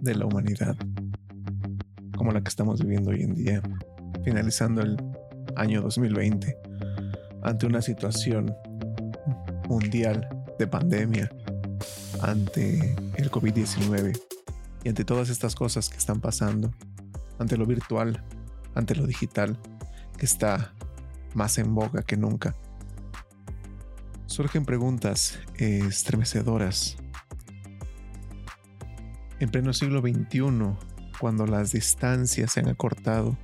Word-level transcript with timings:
de 0.00 0.14
la 0.14 0.26
humanidad, 0.26 0.76
como 2.16 2.30
la 2.30 2.40
que 2.42 2.48
estamos 2.48 2.80
viviendo 2.80 3.10
hoy 3.10 3.22
en 3.22 3.34
día, 3.34 3.62
finalizando 4.24 4.82
el 4.82 4.96
año 5.56 5.82
2020, 5.82 6.56
ante 7.42 7.66
una 7.66 7.82
situación 7.82 8.54
mundial 9.68 10.28
de 10.58 10.66
pandemia, 10.66 11.30
ante 12.22 12.94
el 13.16 13.30
COVID-19 13.30 14.16
y 14.84 14.88
ante 14.88 15.04
todas 15.04 15.28
estas 15.28 15.56
cosas 15.56 15.88
que 15.88 15.96
están 15.96 16.20
pasando, 16.20 16.72
ante 17.38 17.56
lo 17.56 17.66
virtual, 17.66 18.22
ante 18.74 18.94
lo 18.94 19.06
digital, 19.06 19.58
que 20.16 20.26
está 20.26 20.72
más 21.34 21.58
en 21.58 21.74
boga 21.74 22.02
que 22.02 22.16
nunca. 22.16 22.54
Surgen 24.26 24.64
preguntas 24.64 25.38
estremecedoras. 25.58 26.96
En 29.44 29.50
pleno 29.50 29.74
siglo 29.74 30.00
XXI, 30.00 30.40
cuando 31.20 31.46
las 31.46 31.72
distancias 31.72 32.50
se 32.50 32.60
han 32.60 32.68
acortado 32.68 33.36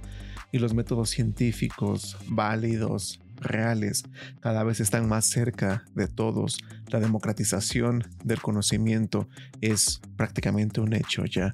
y 0.51 0.59
los 0.59 0.73
métodos 0.73 1.11
científicos 1.11 2.17
válidos, 2.27 3.21
reales, 3.37 4.05
cada 4.41 4.65
vez 4.65 4.81
están 4.81 5.11
más 5.11 5.27
cerca 5.27 5.85
de 5.95 6.09
todos, 6.09 6.57
la 6.87 7.01
democratización 7.01 8.03
del 8.25 8.41
conocimiento 8.41 9.29
es 9.61 10.01
prácticamente 10.17 10.81
un 10.81 10.95
hecho 10.95 11.27
ya. 11.27 11.53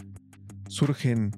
Surgen 0.68 1.32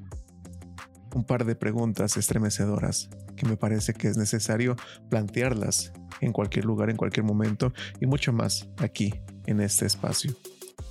un 1.15 1.25
par 1.25 1.47
de 1.47 1.57
preguntas 1.57 2.19
estremecedoras 2.19 3.09
que 3.37 3.47
me 3.47 3.57
parece 3.57 3.95
que 3.95 4.09
es 4.09 4.19
necesario 4.19 4.77
plantearlas 5.09 5.95
en 6.21 6.35
cualquier 6.35 6.67
lugar, 6.67 6.91
en 6.91 6.99
cualquier 6.99 7.25
momento 7.25 7.73
y 8.03 8.07
mucho 8.07 8.35
más 8.35 8.69
aquí, 8.77 9.15
en 9.47 9.63
este 9.63 9.87
espacio. 9.87 10.37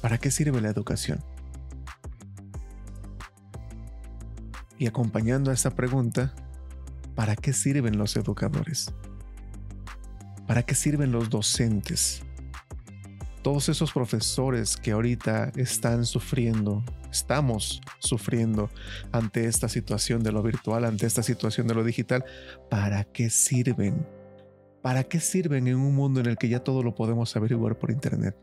¿Para 0.02 0.18
qué 0.18 0.32
sirve 0.32 0.60
la 0.62 0.70
educación? 0.70 1.37
Y 4.80 4.86
acompañando 4.86 5.50
a 5.50 5.54
esta 5.54 5.72
pregunta, 5.72 6.34
¿para 7.16 7.36
qué 7.36 7.52
sirven 7.52 7.98
los 7.98 8.16
educadores? 8.16 8.94
¿Para 10.48 10.64
qué 10.64 10.76
sirven 10.76 11.12
los 11.12 11.30
docentes? 11.30 12.22
Todos 13.42 13.70
esos 13.70 13.92
profesores 13.92 14.78
que 14.78 14.92
ahorita 14.92 15.52
están 15.56 16.06
sufriendo, 16.06 16.84
estamos 17.12 17.82
sufriendo 18.00 18.70
ante 19.12 19.46
esta 19.46 19.68
situación 19.68 20.22
de 20.22 20.32
lo 20.32 20.44
virtual, 20.44 20.86
ante 20.86 21.08
esta 21.08 21.24
situación 21.24 21.68
de 21.68 21.74
lo 21.74 21.84
digital, 21.84 22.24
¿para 22.70 23.04
qué 23.06 23.30
sirven? 23.30 24.06
¿Para 24.84 25.04
qué 25.04 25.20
sirven 25.20 25.68
en 25.68 25.76
un 25.76 25.96
mundo 25.96 26.20
en 26.20 26.28
el 26.28 26.38
que 26.38 26.50
ya 26.50 26.60
todo 26.60 26.84
lo 26.84 26.94
podemos 26.94 27.36
averiguar 27.36 27.80
por 27.80 27.90
Internet? 27.90 28.36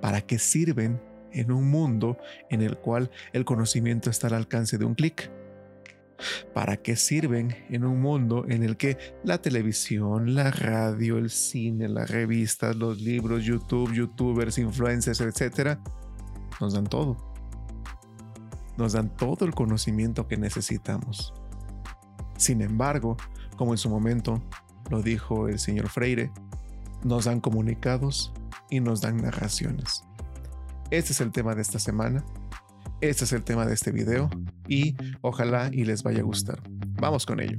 ¿Para 0.00 0.20
qué 0.20 0.38
sirven 0.38 1.00
en 1.32 1.52
un 1.52 1.70
mundo 1.70 2.18
en 2.50 2.62
el 2.62 2.76
cual 2.78 3.10
el 3.32 3.44
conocimiento 3.44 4.10
está 4.10 4.28
al 4.28 4.34
alcance 4.34 4.78
de 4.78 4.84
un 4.84 4.94
clic? 4.94 5.30
¿Para 6.54 6.76
qué 6.76 6.96
sirven 6.96 7.54
en 7.68 7.84
un 7.84 8.00
mundo 8.00 8.44
en 8.48 8.62
el 8.62 8.76
que 8.76 8.96
la 9.24 9.38
televisión, 9.42 10.34
la 10.34 10.50
radio, 10.50 11.18
el 11.18 11.30
cine, 11.30 11.88
las 11.88 12.10
revistas, 12.10 12.76
los 12.76 13.00
libros, 13.00 13.44
YouTube, 13.44 13.92
youtubers, 13.92 14.58
influencers, 14.58 15.20
etcétera, 15.20 15.80
nos 16.60 16.74
dan 16.74 16.84
todo? 16.84 17.16
Nos 18.76 18.92
dan 18.92 19.14
todo 19.16 19.44
el 19.44 19.54
conocimiento 19.54 20.28
que 20.28 20.36
necesitamos. 20.36 21.34
Sin 22.36 22.62
embargo, 22.62 23.16
como 23.56 23.72
en 23.72 23.78
su 23.78 23.90
momento 23.90 24.42
lo 24.90 25.02
dijo 25.02 25.48
el 25.48 25.58
señor 25.58 25.88
Freire, 25.88 26.30
nos 27.04 27.24
dan 27.24 27.40
comunicados 27.40 28.32
y 28.70 28.80
nos 28.80 29.00
dan 29.00 29.18
narraciones. 29.18 30.04
Este 30.92 31.12
es 31.12 31.22
el 31.22 31.32
tema 31.32 31.54
de 31.54 31.62
esta 31.62 31.78
semana 31.78 32.22
este 33.02 33.24
es 33.24 33.32
el 33.32 33.42
tema 33.42 33.66
de 33.66 33.74
este 33.74 33.90
video 33.90 34.30
y 34.68 34.94
ojalá 35.22 35.70
y 35.72 35.84
les 35.84 36.04
vaya 36.04 36.20
a 36.20 36.22
gustar. 36.22 36.62
Vamos 37.00 37.26
con 37.26 37.40
ello. 37.40 37.58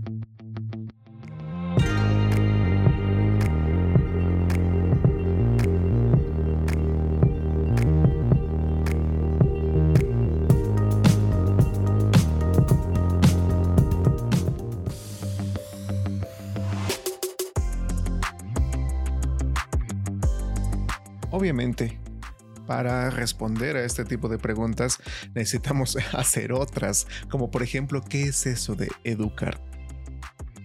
Obviamente, 21.31 21.99
para 22.67 23.09
responder 23.09 23.75
a 23.75 23.85
este 23.85 24.05
tipo 24.05 24.29
de 24.29 24.37
preguntas 24.37 24.99
necesitamos 25.33 25.97
hacer 26.13 26.53
otras, 26.53 27.07
como 27.29 27.51
por 27.51 27.63
ejemplo, 27.63 28.01
¿qué 28.01 28.23
es 28.23 28.45
eso 28.45 28.75
de 28.75 28.89
educar? 29.03 29.59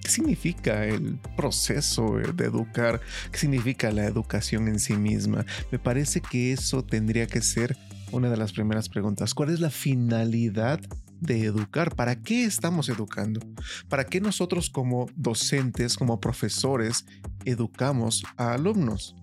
¿Qué 0.03 0.09
significa 0.11 0.87
el 0.87 1.19
proceso 1.37 2.17
de 2.35 2.45
educar? 2.45 3.01
¿Qué 3.31 3.39
significa 3.39 3.91
la 3.91 4.07
educación 4.07 4.69
en 4.69 4.79
sí 4.79 4.95
misma? 4.95 5.45
Me 5.71 5.79
parece 5.79 6.23
que 6.23 6.53
eso 6.53 6.83
tendría 6.83 7.27
que 7.27 7.43
ser 7.43 7.77
una 8.11 8.31
de 8.31 8.39
las 8.39 8.53
primeras 8.53 8.89
preguntas. 8.89 9.35
¿Cuál 9.35 9.51
es 9.51 9.61
la 9.61 9.69
finalidad 9.69 10.81
de 11.21 11.45
educar? 11.45 11.95
¿Para 11.95 12.17
qué 12.23 12.45
estamos 12.45 12.89
educando? 12.89 13.41
¿Para 13.89 14.05
qué 14.05 14.21
nosotros 14.21 14.71
como 14.71 15.07
docentes, 15.15 15.97
como 15.97 16.21
profesores, 16.21 17.05
educamos 17.45 18.25
a 18.37 18.55
alumnos? 18.55 19.15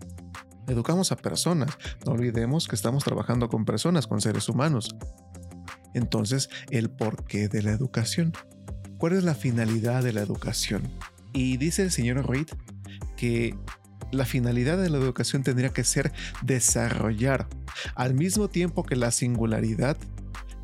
Educamos 0.68 1.12
a 1.12 1.18
personas. 1.18 1.78
No 2.06 2.14
olvidemos 2.14 2.68
que 2.68 2.76
estamos 2.76 3.04
trabajando 3.04 3.50
con 3.50 3.66
personas, 3.66 4.08
con 4.08 4.22
seres 4.22 4.50
humanos. 4.50 4.96
Entonces, 5.94 6.50
el 6.70 6.90
porqué 6.90 7.48
de 7.48 7.64
la 7.64 7.72
educación. 7.72 8.34
¿Cuál 8.98 9.14
es 9.14 9.24
la 9.24 9.36
finalidad 9.36 10.04
de 10.04 10.14
la 10.14 10.22
educación? 10.22 10.84
Y 11.34 11.58
dice 11.58 11.84
el 11.84 11.92
señor 11.92 12.28
Reid 12.30 12.48
que 13.18 13.58
la 14.12 14.26
finalidad 14.26 14.78
de 14.78 14.90
la 14.90 14.98
educación 14.98 15.44
tendría 15.44 15.70
que 15.70 15.84
ser 15.84 16.12
desarrollar 16.42 17.48
al 17.96 18.14
mismo 18.14 18.48
tiempo 18.48 18.84
que 18.84 18.96
la 18.96 19.12
singularidad, 19.12 19.98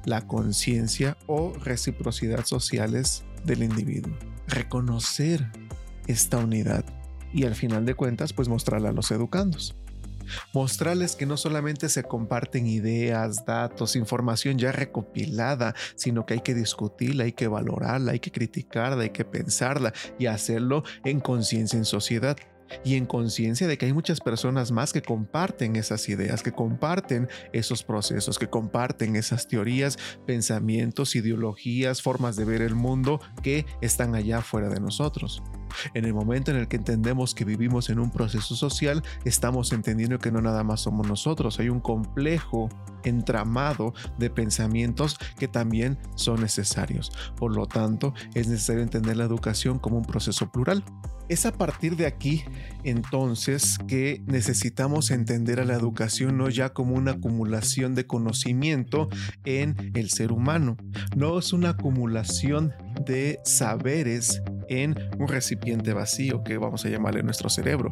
la 0.05 0.27
conciencia 0.27 1.17
o 1.27 1.53
reciprocidad 1.53 2.45
sociales 2.45 3.23
del 3.45 3.63
individuo. 3.63 4.15
Reconocer 4.47 5.49
esta 6.07 6.37
unidad 6.37 6.85
y 7.33 7.45
al 7.45 7.55
final 7.55 7.85
de 7.85 7.95
cuentas 7.95 8.33
pues 8.33 8.47
mostrarla 8.47 8.89
a 8.89 8.93
los 8.93 9.11
educandos 9.11 9.75
mostrarles 10.53 11.15
que 11.15 11.25
no 11.25 11.37
solamente 11.37 11.89
se 11.89 12.03
comparten 12.03 12.67
ideas, 12.67 13.45
datos, 13.45 13.95
información 13.95 14.57
ya 14.57 14.71
recopilada, 14.71 15.75
sino 15.95 16.25
que 16.25 16.35
hay 16.35 16.41
que 16.41 16.53
discutirla, 16.53 17.25
hay 17.25 17.33
que 17.33 17.47
valorarla, 17.47 18.13
hay 18.13 18.19
que 18.19 18.31
criticarla, 18.31 19.03
hay 19.03 19.09
que 19.11 19.25
pensarla 19.25 19.93
y 20.19 20.25
hacerlo 20.27 20.83
en 21.03 21.19
conciencia 21.19 21.77
en 21.77 21.85
sociedad 21.85 22.37
y 22.83 22.95
en 22.95 23.05
conciencia 23.05 23.67
de 23.67 23.77
que 23.77 23.85
hay 23.85 23.93
muchas 23.93 24.19
personas 24.19 24.71
más 24.71 24.93
que 24.93 25.01
comparten 25.01 25.75
esas 25.75 26.07
ideas, 26.09 26.43
que 26.43 26.51
comparten 26.51 27.27
esos 27.53 27.83
procesos, 27.83 28.39
que 28.39 28.49
comparten 28.49 29.15
esas 29.15 29.47
teorías, 29.47 29.97
pensamientos, 30.25 31.15
ideologías, 31.15 32.01
formas 32.01 32.35
de 32.35 32.45
ver 32.45 32.61
el 32.61 32.75
mundo 32.75 33.19
que 33.43 33.65
están 33.81 34.15
allá 34.15 34.41
fuera 34.41 34.69
de 34.69 34.79
nosotros. 34.79 35.41
En 35.93 36.05
el 36.05 36.13
momento 36.13 36.51
en 36.51 36.57
el 36.57 36.67
que 36.67 36.77
entendemos 36.77 37.35
que 37.35 37.45
vivimos 37.45 37.89
en 37.89 37.99
un 37.99 38.11
proceso 38.11 38.55
social, 38.55 39.03
estamos 39.25 39.71
entendiendo 39.71 40.19
que 40.19 40.31
no 40.31 40.41
nada 40.41 40.63
más 40.63 40.81
somos 40.81 41.07
nosotros, 41.07 41.59
hay 41.59 41.69
un 41.69 41.79
complejo 41.79 42.69
entramado 43.03 43.93
de 44.17 44.29
pensamientos 44.29 45.17
que 45.37 45.47
también 45.47 45.97
son 46.15 46.41
necesarios. 46.41 47.11
Por 47.35 47.55
lo 47.55 47.65
tanto, 47.65 48.13
es 48.33 48.47
necesario 48.47 48.83
entender 48.83 49.17
la 49.17 49.25
educación 49.25 49.79
como 49.79 49.97
un 49.97 50.05
proceso 50.05 50.51
plural. 50.51 50.83
Es 51.29 51.45
a 51.45 51.53
partir 51.53 51.95
de 51.95 52.07
aquí, 52.07 52.43
entonces, 52.83 53.77
que 53.87 54.21
necesitamos 54.25 55.11
entender 55.11 55.61
a 55.61 55.65
la 55.65 55.75
educación 55.75 56.37
no 56.37 56.49
ya 56.49 56.73
como 56.73 56.95
una 56.95 57.11
acumulación 57.11 57.95
de 57.95 58.05
conocimiento 58.05 59.07
en 59.45 59.91
el 59.93 60.09
ser 60.09 60.33
humano, 60.33 60.75
no 61.15 61.39
es 61.39 61.53
una 61.53 61.69
acumulación 61.69 62.73
de 63.05 63.39
saberes 63.43 64.41
en 64.69 64.95
un 65.19 65.27
recipiente 65.27 65.93
vacío 65.93 66.43
que 66.43 66.57
vamos 66.57 66.85
a 66.85 66.89
llamarle 66.89 67.23
nuestro 67.23 67.49
cerebro 67.49 67.91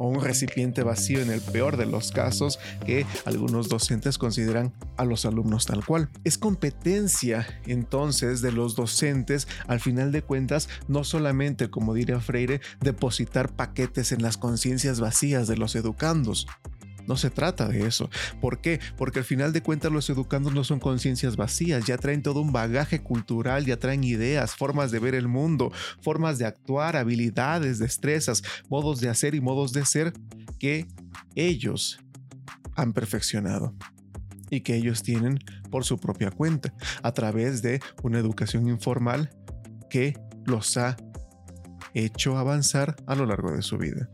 o 0.00 0.08
un 0.08 0.22
recipiente 0.22 0.82
vacío 0.82 1.20
en 1.20 1.30
el 1.30 1.42
peor 1.42 1.76
de 1.76 1.84
los 1.84 2.10
casos 2.10 2.58
que 2.86 3.04
algunos 3.26 3.68
docentes 3.68 4.16
consideran 4.16 4.72
a 4.96 5.04
los 5.04 5.26
alumnos 5.26 5.66
tal 5.66 5.84
cual. 5.84 6.08
Es 6.24 6.38
competencia 6.38 7.46
entonces 7.66 8.40
de 8.40 8.50
los 8.50 8.76
docentes 8.76 9.46
al 9.68 9.78
final 9.78 10.10
de 10.10 10.22
cuentas 10.22 10.70
no 10.88 11.04
solamente 11.04 11.68
como 11.68 11.92
diría 11.92 12.18
Freire 12.18 12.62
depositar 12.80 13.54
paquetes 13.54 14.10
en 14.12 14.22
las 14.22 14.38
conciencias 14.38 15.00
vacías 15.00 15.46
de 15.48 15.58
los 15.58 15.76
educandos, 15.76 16.46
no 17.10 17.16
se 17.16 17.28
trata 17.28 17.66
de 17.66 17.88
eso. 17.88 18.08
¿Por 18.40 18.60
qué? 18.60 18.78
Porque 18.96 19.18
al 19.18 19.24
final 19.24 19.52
de 19.52 19.62
cuentas 19.62 19.90
los 19.90 20.08
educandos 20.08 20.54
no 20.54 20.62
son 20.62 20.78
conciencias 20.78 21.34
vacías, 21.34 21.84
ya 21.84 21.98
traen 21.98 22.22
todo 22.22 22.40
un 22.40 22.52
bagaje 22.52 23.02
cultural, 23.02 23.66
ya 23.66 23.78
traen 23.78 24.04
ideas, 24.04 24.54
formas 24.54 24.92
de 24.92 25.00
ver 25.00 25.16
el 25.16 25.26
mundo, 25.26 25.72
formas 26.00 26.38
de 26.38 26.46
actuar, 26.46 26.96
habilidades, 26.96 27.80
destrezas, 27.80 28.44
modos 28.68 29.00
de 29.00 29.08
hacer 29.08 29.34
y 29.34 29.40
modos 29.40 29.72
de 29.72 29.84
ser 29.84 30.12
que 30.60 30.86
ellos 31.34 31.98
han 32.76 32.92
perfeccionado. 32.92 33.74
y 34.52 34.62
que 34.62 34.74
ellos 34.74 35.04
tienen 35.04 35.38
por 35.70 35.84
su 35.84 35.96
propia 35.98 36.32
cuenta, 36.32 36.74
a 37.04 37.12
través 37.12 37.62
de 37.62 37.80
una 38.02 38.18
educación 38.18 38.66
informal 38.66 39.30
que 39.88 40.18
los 40.44 40.76
ha 40.76 40.96
hecho 41.94 42.36
avanzar 42.36 42.96
a 43.06 43.14
lo 43.14 43.26
largo 43.26 43.52
de 43.52 43.62
su 43.62 43.78
vida. 43.78 44.10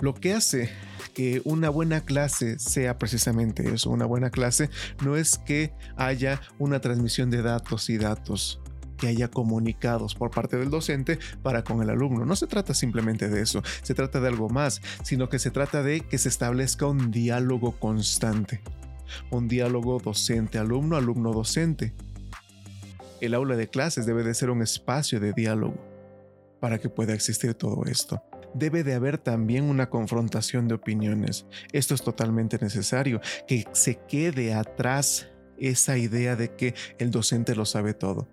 Lo 0.00 0.14
que 0.14 0.32
hace 0.32 0.70
que 1.08 1.42
una 1.44 1.70
buena 1.70 2.02
clase 2.02 2.58
sea 2.58 2.98
precisamente 2.98 3.72
eso, 3.72 3.90
una 3.90 4.06
buena 4.06 4.30
clase 4.30 4.70
no 5.04 5.16
es 5.16 5.38
que 5.38 5.72
haya 5.96 6.40
una 6.58 6.80
transmisión 6.80 7.30
de 7.30 7.42
datos 7.42 7.90
y 7.90 7.98
datos, 7.98 8.60
que 8.98 9.08
haya 9.08 9.28
comunicados 9.28 10.14
por 10.14 10.30
parte 10.30 10.56
del 10.56 10.70
docente 10.70 11.18
para 11.42 11.64
con 11.64 11.82
el 11.82 11.90
alumno. 11.90 12.26
No 12.26 12.36
se 12.36 12.46
trata 12.46 12.74
simplemente 12.74 13.28
de 13.28 13.40
eso, 13.40 13.62
se 13.82 13.94
trata 13.94 14.20
de 14.20 14.28
algo 14.28 14.48
más, 14.50 14.82
sino 15.02 15.28
que 15.28 15.38
se 15.38 15.50
trata 15.50 15.82
de 15.82 16.00
que 16.00 16.18
se 16.18 16.28
establezca 16.28 16.86
un 16.86 17.10
diálogo 17.10 17.78
constante, 17.78 18.60
un 19.30 19.48
diálogo 19.48 19.98
docente-alumno, 20.00 20.96
alumno-docente. 20.96 21.94
El 23.20 23.34
aula 23.34 23.56
de 23.56 23.68
clases 23.68 24.06
debe 24.06 24.22
de 24.22 24.34
ser 24.34 24.50
un 24.50 24.62
espacio 24.62 25.18
de 25.20 25.32
diálogo 25.32 25.76
para 26.60 26.78
que 26.78 26.88
pueda 26.88 27.14
existir 27.14 27.54
todo 27.54 27.84
esto. 27.86 28.22
Debe 28.54 28.82
de 28.84 28.94
haber 28.94 29.18
también 29.18 29.64
una 29.64 29.90
confrontación 29.90 30.68
de 30.68 30.74
opiniones. 30.74 31.46
Esto 31.72 31.94
es 31.94 32.02
totalmente 32.02 32.58
necesario, 32.58 33.20
que 33.46 33.64
se 33.72 33.98
quede 34.08 34.54
atrás 34.54 35.28
esa 35.58 35.98
idea 35.98 36.36
de 36.36 36.54
que 36.54 36.74
el 36.98 37.10
docente 37.10 37.54
lo 37.54 37.64
sabe 37.64 37.94
todo. 37.94 38.28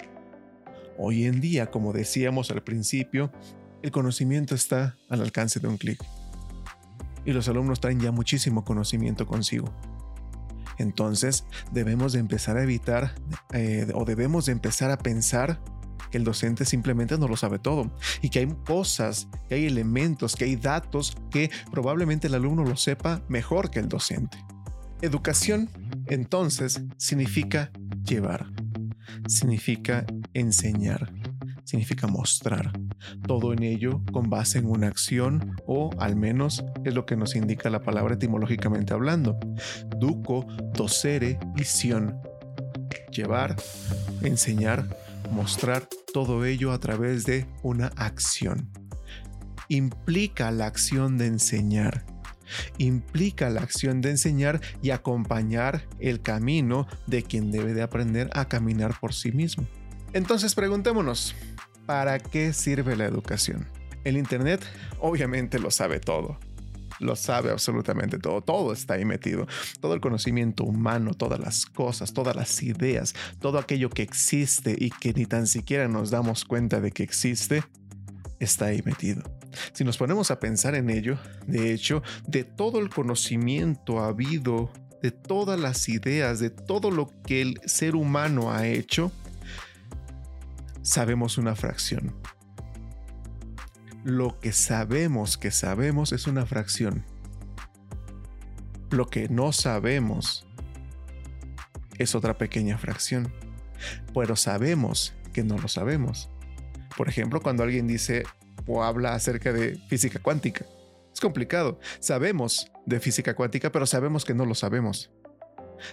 Hoy 0.98 1.26
en 1.26 1.42
día, 1.42 1.72
como 1.72 1.92
decíamos 1.92 2.52
al 2.52 2.64
principio, 2.64 3.32
el 3.82 3.92
conocimiento 3.92 4.56
está 4.56 4.98
al 5.10 5.22
alcance 5.22 5.60
de 5.60 5.68
un 5.68 5.78
clic. 5.78 6.04
Y 7.26 7.34
los 7.34 7.50
alumnos 7.50 7.80
traen 7.80 8.00
ya 8.00 8.12
muchísimo 8.12 8.64
conocimiento 8.64 9.28
consigo. 9.28 9.74
Entonces 10.78 11.46
debemos 11.72 12.14
de 12.14 12.20
empezar 12.20 12.58
a 12.58 12.64
evitar 12.64 13.16
eh, 13.54 13.88
o 13.94 14.06
debemos 14.06 14.46
de 14.46 14.52
empezar 14.52 14.92
a 14.92 14.98
pensar 14.98 15.60
que 16.12 16.18
el 16.18 16.24
docente 16.24 16.66
simplemente 16.66 17.18
no 17.18 17.28
lo 17.28 17.36
sabe 17.36 17.60
todo 17.60 17.92
y 18.22 18.30
que 18.30 18.40
hay 18.40 18.48
cosas, 18.66 19.28
que 19.48 19.56
hay 19.56 19.66
elementos, 19.66 20.36
que 20.36 20.46
hay 20.46 20.56
datos 20.56 21.16
que 21.32 21.50
probablemente 21.72 22.28
el 22.28 22.36
alumno 22.36 22.64
lo 22.64 22.78
sepa 22.78 23.22
mejor 23.28 23.70
que 23.70 23.80
el 23.80 23.90
docente. 23.90 24.38
Educación, 25.02 25.70
entonces, 26.08 26.82
significa 26.98 27.72
llevar, 28.04 28.48
significa 29.28 30.06
enseñar, 30.34 31.12
significa 31.64 32.08
mostrar. 32.08 32.72
Todo 33.28 33.54
en 33.54 33.64
ello 33.64 34.02
con 34.12 34.30
base 34.30 34.60
en 34.60 34.66
una 34.66 34.88
acción 34.88 35.56
o 35.68 35.90
al 36.00 36.16
menos 36.16 36.64
es 36.84 36.94
lo 36.94 37.06
que 37.06 37.18
nos 37.18 37.36
indica 37.36 37.70
la 37.70 37.82
palabra 37.82 38.16
etimológicamente 38.16 38.94
hablando. 38.94 39.38
Duco, 40.00 40.48
docere, 40.74 41.40
visión. 41.56 42.20
Llevar, 43.12 43.56
enseñar, 44.22 44.88
mostrar 45.31 45.88
todo 46.13 46.45
ello 46.45 46.72
a 46.72 46.80
través 46.80 47.25
de 47.25 47.48
una 47.63 47.88
acción. 47.95 48.69
Implica 49.68 50.51
la 50.51 50.68
acción 50.68 51.18
de 51.18 51.27
enseñar. 51.27 52.06
Implica 52.77 53.50
la 53.50 53.62
acción 53.62 54.01
de 54.01 54.12
enseñar 54.12 54.62
y 54.81 54.92
acompañar 54.92 55.88
el 56.00 56.22
camino 56.22 56.88
de 57.07 57.24
quien 57.24 57.51
debe 57.51 57.74
de 57.74 57.81
aprender 57.81 58.30
a 58.33 58.48
caminar 58.48 59.00
por 59.00 59.13
sí 59.13 59.31
mismo. 59.31 59.68
Entonces 60.13 60.54
preguntémonos, 60.54 61.36
¿para 61.86 62.19
qué 62.19 62.54
sirve 62.54 62.95
la 62.95 63.06
educación? 63.06 63.68
El 64.04 64.18
Internet 64.18 64.63
obviamente 65.00 65.57
lo 65.57 65.72
sabe 65.72 66.00
todo 66.00 66.39
lo 67.00 67.16
sabe 67.16 67.52
absolutamente 67.52 68.18
todo, 68.20 68.42
todo 68.42 68.74
está 68.74 68.96
ahí 68.96 69.06
metido, 69.06 69.48
todo 69.80 69.94
el 69.94 70.02
conocimiento 70.02 70.64
humano, 70.64 71.14
todas 71.14 71.40
las 71.40 71.66
cosas, 71.66 72.14
todas 72.14 72.36
las 72.36 72.62
ideas, 72.64 73.14
todo 73.40 73.60
aquello 73.60 73.90
que 73.90 74.04
existe 74.04 74.76
y 74.78 74.90
que 74.90 75.14
ni 75.14 75.26
tan 75.26 75.48
siquiera 75.48 75.88
nos 75.88 76.12
damos 76.12 76.46
cuenta 76.46 76.80
de 76.80 76.92
que 76.92 77.04
existe, 77.04 77.64
está 78.40 78.66
ahí 78.66 78.82
metido. 78.86 79.24
Si 79.74 79.84
nos 79.84 79.98
ponemos 79.98 80.32
a 80.32 80.40
pensar 80.40 80.76
en 80.76 80.90
ello, 80.90 81.18
de 81.48 81.74
hecho, 81.74 82.04
de 82.28 82.44
todo 82.44 82.80
el 82.80 82.90
conocimiento 82.90 84.00
habido, 84.00 84.72
de 85.02 85.12
todas 85.12 85.60
las 85.60 85.88
ideas, 85.88 86.40
de 86.40 86.50
todo 86.50 86.92
lo 86.92 87.10
que 87.26 87.42
el 87.42 87.62
ser 87.66 87.96
humano 87.96 88.52
ha 88.52 88.68
hecho, 88.68 89.12
sabemos 90.82 91.38
una 91.38 91.56
fracción 91.56 92.14
lo 94.06 94.40
que 94.40 94.54
sabemos 94.54 95.36
que 95.36 95.50
sabemos 95.50 96.12
es 96.12 96.28
una 96.28 96.46
fracción. 96.46 97.04
Lo 98.92 99.07
que 99.07 99.28
no 99.30 99.52
sabemos 99.52 100.48
es 101.98 102.13
otra 102.13 102.38
pequeña 102.38 102.78
fracción. 102.78 103.34
Pero 104.13 104.36
sabemos 104.36 105.16
que 105.34 105.44
no 105.44 105.57
lo 105.57 105.68
sabemos. 105.68 106.30
Por 106.96 107.10
ejemplo, 107.10 107.42
cuando 107.42 107.63
alguien 107.63 107.88
dice 107.88 108.25
o 108.68 108.84
habla 108.84 109.16
acerca 109.16 109.52
de 109.52 109.75
física 109.90 110.19
cuántica. 110.19 110.68
Es 111.12 111.19
complicado. 111.19 111.80
Sabemos 112.00 112.72
de 112.86 113.00
física 113.00 113.34
cuántica, 113.36 113.72
pero 113.72 113.88
sabemos 113.88 114.24
que 114.24 114.36
no 114.36 114.46
lo 114.46 114.54
sabemos. 114.54 115.12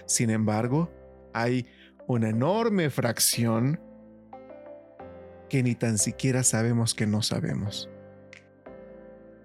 Sin 0.05 0.29
embargo, 0.29 0.93
hay 1.33 1.65
una 2.07 2.29
enorme 2.29 2.91
fracción 2.91 3.81
que 5.49 5.63
ni 5.63 5.73
tan 5.73 5.97
siquiera 5.97 6.43
sabemos 6.43 6.93
que 6.93 7.07
no 7.07 7.23
sabemos. 7.23 7.89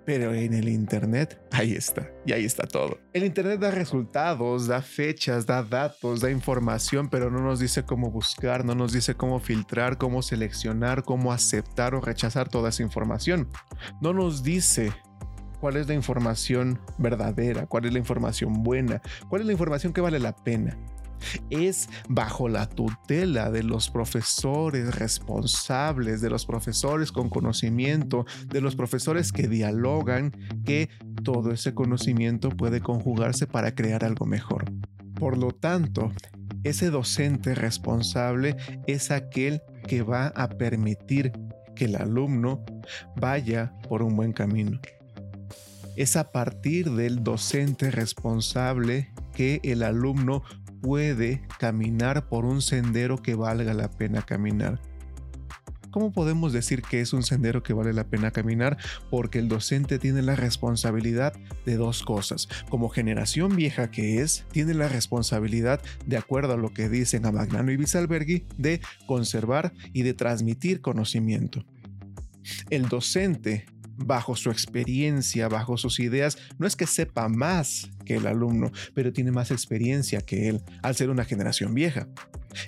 Pero 0.08 0.32
en 0.32 0.54
el 0.54 0.70
Internet, 0.70 1.38
ahí 1.52 1.74
está, 1.74 2.10
y 2.24 2.32
ahí 2.32 2.46
está 2.46 2.66
todo. 2.66 2.98
El 3.12 3.24
Internet 3.24 3.60
da 3.60 3.70
resultados, 3.70 4.66
da 4.66 4.80
fechas, 4.80 5.44
da 5.44 5.62
datos, 5.62 6.22
da 6.22 6.30
información, 6.30 7.10
pero 7.10 7.30
no 7.30 7.42
nos 7.42 7.60
dice 7.60 7.82
cómo 7.82 8.10
buscar, 8.10 8.64
no 8.64 8.74
nos 8.74 8.94
dice 8.94 9.16
cómo 9.16 9.38
filtrar, 9.38 9.98
cómo 9.98 10.22
seleccionar, 10.22 11.02
cómo 11.02 11.30
aceptar 11.30 11.94
o 11.94 12.00
rechazar 12.00 12.48
toda 12.48 12.70
esa 12.70 12.82
información. 12.82 13.50
No 14.00 14.14
nos 14.14 14.42
dice 14.42 14.94
cuál 15.60 15.76
es 15.76 15.88
la 15.88 15.92
información 15.92 16.80
verdadera, 16.96 17.66
cuál 17.66 17.84
es 17.84 17.92
la 17.92 17.98
información 17.98 18.62
buena, 18.62 19.02
cuál 19.28 19.42
es 19.42 19.46
la 19.46 19.52
información 19.52 19.92
que 19.92 20.00
vale 20.00 20.20
la 20.20 20.34
pena 20.34 20.78
es 21.50 21.88
bajo 22.08 22.48
la 22.48 22.68
tutela 22.68 23.50
de 23.50 23.62
los 23.62 23.90
profesores 23.90 24.94
responsables, 24.94 26.20
de 26.20 26.30
los 26.30 26.46
profesores 26.46 27.12
con 27.12 27.28
conocimiento, 27.28 28.26
de 28.46 28.60
los 28.60 28.76
profesores 28.76 29.32
que 29.32 29.48
dialogan, 29.48 30.32
que 30.64 30.88
todo 31.22 31.52
ese 31.52 31.74
conocimiento 31.74 32.50
puede 32.50 32.80
conjugarse 32.80 33.46
para 33.46 33.74
crear 33.74 34.04
algo 34.04 34.26
mejor. 34.26 34.64
Por 35.14 35.36
lo 35.36 35.50
tanto, 35.50 36.12
ese 36.64 36.90
docente 36.90 37.54
responsable 37.54 38.56
es 38.86 39.10
aquel 39.10 39.62
que 39.86 40.02
va 40.02 40.28
a 40.28 40.48
permitir 40.48 41.32
que 41.74 41.86
el 41.86 41.96
alumno 41.96 42.64
vaya 43.16 43.72
por 43.88 44.02
un 44.02 44.16
buen 44.16 44.32
camino. 44.32 44.80
Es 45.96 46.16
a 46.16 46.30
partir 46.30 46.90
del 46.92 47.24
docente 47.24 47.90
responsable 47.90 49.12
que 49.32 49.60
el 49.64 49.82
alumno 49.82 50.42
puede 50.80 51.42
caminar 51.58 52.28
por 52.28 52.44
un 52.44 52.62
sendero 52.62 53.22
que 53.22 53.34
valga 53.34 53.74
la 53.74 53.90
pena 53.90 54.22
caminar. 54.22 54.80
¿Cómo 55.90 56.12
podemos 56.12 56.52
decir 56.52 56.82
que 56.82 57.00
es 57.00 57.12
un 57.12 57.22
sendero 57.22 57.62
que 57.62 57.72
vale 57.72 57.92
la 57.92 58.04
pena 58.04 58.30
caminar? 58.30 58.76
Porque 59.10 59.38
el 59.38 59.48
docente 59.48 59.98
tiene 59.98 60.22
la 60.22 60.36
responsabilidad 60.36 61.32
de 61.64 61.76
dos 61.76 62.02
cosas. 62.02 62.48
Como 62.68 62.88
generación 62.88 63.56
vieja 63.56 63.90
que 63.90 64.20
es, 64.20 64.44
tiene 64.52 64.74
la 64.74 64.88
responsabilidad, 64.88 65.80
de 66.06 66.16
acuerdo 66.16 66.52
a 66.52 66.56
lo 66.56 66.72
que 66.72 66.88
dicen 66.88 67.26
a 67.26 67.32
Magnano 67.32 67.72
y 67.72 67.76
Bisalberghi, 67.76 68.44
de 68.58 68.80
conservar 69.06 69.72
y 69.92 70.02
de 70.02 70.14
transmitir 70.14 70.80
conocimiento. 70.80 71.64
El 72.70 72.88
docente 72.88 73.66
bajo 73.98 74.36
su 74.36 74.50
experiencia, 74.50 75.48
bajo 75.48 75.76
sus 75.76 76.00
ideas, 76.00 76.38
no 76.58 76.66
es 76.66 76.76
que 76.76 76.86
sepa 76.86 77.28
más 77.28 77.90
que 78.04 78.16
el 78.16 78.26
alumno, 78.26 78.72
pero 78.94 79.12
tiene 79.12 79.30
más 79.30 79.50
experiencia 79.50 80.20
que 80.20 80.48
él 80.48 80.62
al 80.82 80.96
ser 80.96 81.10
una 81.10 81.24
generación 81.24 81.74
vieja. 81.74 82.08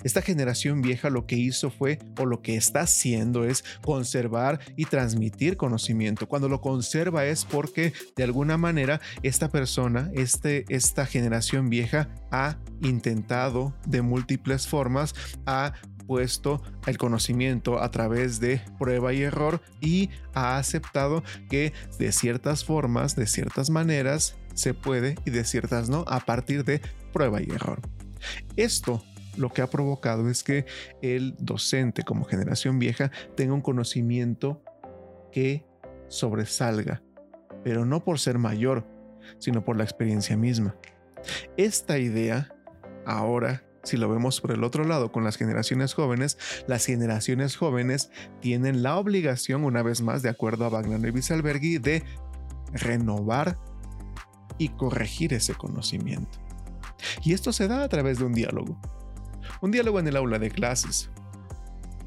Esta 0.03 0.21
generación 0.21 0.81
vieja 0.81 1.09
lo 1.09 1.25
que 1.25 1.35
hizo 1.35 1.69
fue, 1.69 1.99
o 2.19 2.25
lo 2.25 2.41
que 2.41 2.55
está 2.55 2.81
haciendo 2.81 3.45
es 3.45 3.63
conservar 3.83 4.59
y 4.75 4.85
transmitir 4.85 5.57
conocimiento. 5.57 6.27
Cuando 6.27 6.49
lo 6.49 6.61
conserva 6.61 7.25
es 7.25 7.45
porque 7.45 7.93
de 8.15 8.23
alguna 8.23 8.57
manera 8.57 9.01
esta 9.23 9.49
persona, 9.49 10.11
este, 10.13 10.65
esta 10.69 11.05
generación 11.05 11.69
vieja 11.69 12.09
ha 12.31 12.57
intentado 12.81 13.75
de 13.85 14.01
múltiples 14.01 14.67
formas, 14.67 15.13
ha 15.45 15.73
puesto 16.11 16.61
el 16.87 16.97
conocimiento 16.97 17.81
a 17.81 17.89
través 17.89 18.41
de 18.41 18.59
prueba 18.77 19.13
y 19.13 19.21
error 19.21 19.61
y 19.79 20.09
ha 20.33 20.57
aceptado 20.57 21.23
que 21.49 21.71
de 21.99 22.11
ciertas 22.11 22.65
formas, 22.65 23.15
de 23.15 23.27
ciertas 23.27 23.69
maneras, 23.69 24.35
se 24.53 24.73
puede 24.73 25.15
y 25.23 25.29
de 25.29 25.45
ciertas 25.45 25.87
no 25.87 26.03
a 26.09 26.19
partir 26.19 26.65
de 26.65 26.81
prueba 27.13 27.41
y 27.41 27.49
error. 27.49 27.79
Esto 28.57 29.01
lo 29.37 29.53
que 29.53 29.61
ha 29.61 29.69
provocado 29.69 30.29
es 30.29 30.43
que 30.43 30.65
el 31.01 31.33
docente 31.39 32.03
como 32.03 32.25
generación 32.25 32.77
vieja 32.77 33.09
tenga 33.37 33.53
un 33.53 33.61
conocimiento 33.61 34.61
que 35.31 35.65
sobresalga, 36.09 37.01
pero 37.63 37.85
no 37.85 38.03
por 38.03 38.19
ser 38.19 38.37
mayor, 38.37 38.85
sino 39.39 39.63
por 39.63 39.77
la 39.77 39.85
experiencia 39.85 40.35
misma. 40.35 40.75
Esta 41.55 41.99
idea 41.99 42.53
Ahora, 43.05 43.63
si 43.83 43.97
lo 43.97 44.09
vemos 44.09 44.41
por 44.41 44.51
el 44.51 44.63
otro 44.63 44.83
lado 44.83 45.11
con 45.11 45.23
las 45.23 45.37
generaciones 45.37 45.93
jóvenes, 45.93 46.37
las 46.67 46.85
generaciones 46.85 47.55
jóvenes 47.55 48.11
tienen 48.39 48.83
la 48.83 48.97
obligación, 48.97 49.63
una 49.63 49.83
vez 49.83 50.01
más, 50.01 50.21
de 50.21 50.29
acuerdo 50.29 50.65
a 50.65 50.69
Wagner 50.69 51.09
y 51.09 51.11
Wieselberghi, 51.11 51.77
de 51.79 52.03
renovar 52.73 53.57
y 54.57 54.69
corregir 54.69 55.33
ese 55.33 55.55
conocimiento. 55.55 56.39
Y 57.23 57.33
esto 57.33 57.51
se 57.51 57.67
da 57.67 57.83
a 57.83 57.89
través 57.89 58.19
de 58.19 58.25
un 58.25 58.33
diálogo. 58.33 58.79
Un 59.61 59.71
diálogo 59.71 59.99
en 59.99 60.07
el 60.07 60.17
aula 60.17 60.37
de 60.39 60.51
clases. 60.51 61.09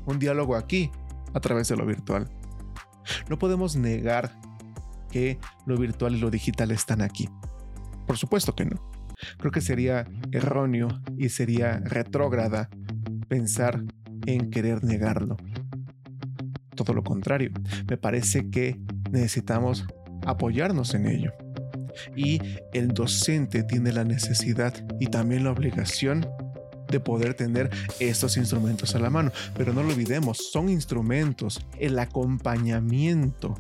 Un 0.07 0.19
diálogo 0.19 0.55
aquí, 0.55 0.91
a 1.33 1.41
través 1.41 1.69
de 1.69 1.77
lo 1.77 1.85
virtual. 1.85 2.31
No 3.29 3.39
podemos 3.39 3.77
negar 3.77 4.39
que 5.11 5.39
lo 5.67 5.77
virtual 5.77 6.15
y 6.15 6.19
lo 6.19 6.31
digital 6.31 6.71
están 6.71 7.03
aquí. 7.03 7.29
Por 8.07 8.17
supuesto 8.17 8.55
que 8.55 8.65
no. 8.65 8.94
Creo 9.39 9.51
que 9.51 9.61
sería 9.61 10.07
erróneo 10.33 10.89
y 11.17 11.29
sería 11.29 11.79
retrógrada 11.79 12.69
pensar 13.29 13.83
en 14.27 14.51
querer 14.51 14.85
negarlo. 14.85 15.37
Todo 16.75 16.93
lo 16.93 17.05
contrario, 17.05 17.51
me 17.89 17.97
parece 17.97 18.51
que 18.51 18.81
necesitamos 19.11 19.87
apoyarnos 20.27 20.95
en 20.95 21.07
ello. 21.07 21.33
Y 22.17 22.41
el 22.73 22.89
docente 22.89 23.63
tiene 23.63 23.93
la 23.93 24.05
necesidad 24.05 24.75
y 24.99 25.07
también 25.07 25.45
la 25.45 25.53
obligación 25.53 26.27
de 26.89 27.01
poder 27.01 27.35
tener 27.35 27.71
estos 28.01 28.37
instrumentos 28.37 28.95
a 28.95 28.99
la 28.99 29.11
mano. 29.11 29.31
Pero 29.57 29.73
no 29.73 29.83
lo 29.83 29.91
olvidemos, 29.91 30.51
son 30.51 30.69
instrumentos, 30.69 31.65
el 31.79 31.99
acompañamiento 31.99 33.55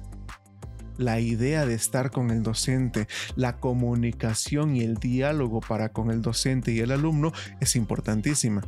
la 0.98 1.20
idea 1.20 1.66
de 1.66 1.74
estar 1.74 2.10
con 2.10 2.30
el 2.30 2.42
docente, 2.42 3.08
la 3.36 3.58
comunicación 3.58 4.76
y 4.76 4.82
el 4.82 4.96
diálogo 4.96 5.60
para 5.60 5.90
con 5.90 6.10
el 6.10 6.22
docente 6.22 6.72
y 6.72 6.80
el 6.80 6.92
alumno 6.92 7.32
es 7.60 7.76
importantísima. 7.76 8.62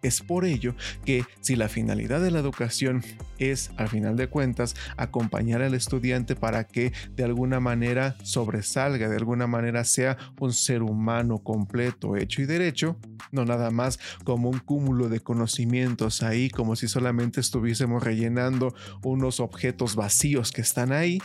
Es 0.00 0.20
por 0.20 0.44
ello 0.44 0.76
que 1.04 1.24
si 1.40 1.56
la 1.56 1.68
finalidad 1.68 2.20
de 2.20 2.30
la 2.30 2.38
educación 2.38 3.02
es, 3.38 3.72
al 3.76 3.88
final 3.88 4.16
de 4.16 4.28
cuentas, 4.28 4.76
acompañar 4.96 5.60
al 5.60 5.74
estudiante 5.74 6.36
para 6.36 6.64
que 6.64 6.92
de 7.16 7.24
alguna 7.24 7.58
manera 7.58 8.16
sobresalga, 8.22 9.08
de 9.08 9.16
alguna 9.16 9.48
manera 9.48 9.82
sea 9.84 10.16
un 10.38 10.52
ser 10.52 10.82
humano 10.82 11.38
completo, 11.38 12.16
hecho 12.16 12.42
y 12.42 12.46
derecho, 12.46 12.96
no 13.32 13.44
nada 13.44 13.70
más 13.72 13.98
como 14.22 14.50
un 14.50 14.60
cúmulo 14.60 15.08
de 15.08 15.18
conocimientos 15.18 16.22
ahí, 16.22 16.48
como 16.48 16.76
si 16.76 16.86
solamente 16.86 17.40
estuviésemos 17.40 18.02
rellenando 18.02 18.74
unos 19.02 19.40
objetos 19.40 19.96
vacíos 19.96 20.52
que 20.52 20.60
están 20.60 20.92
ahí, 20.92 21.20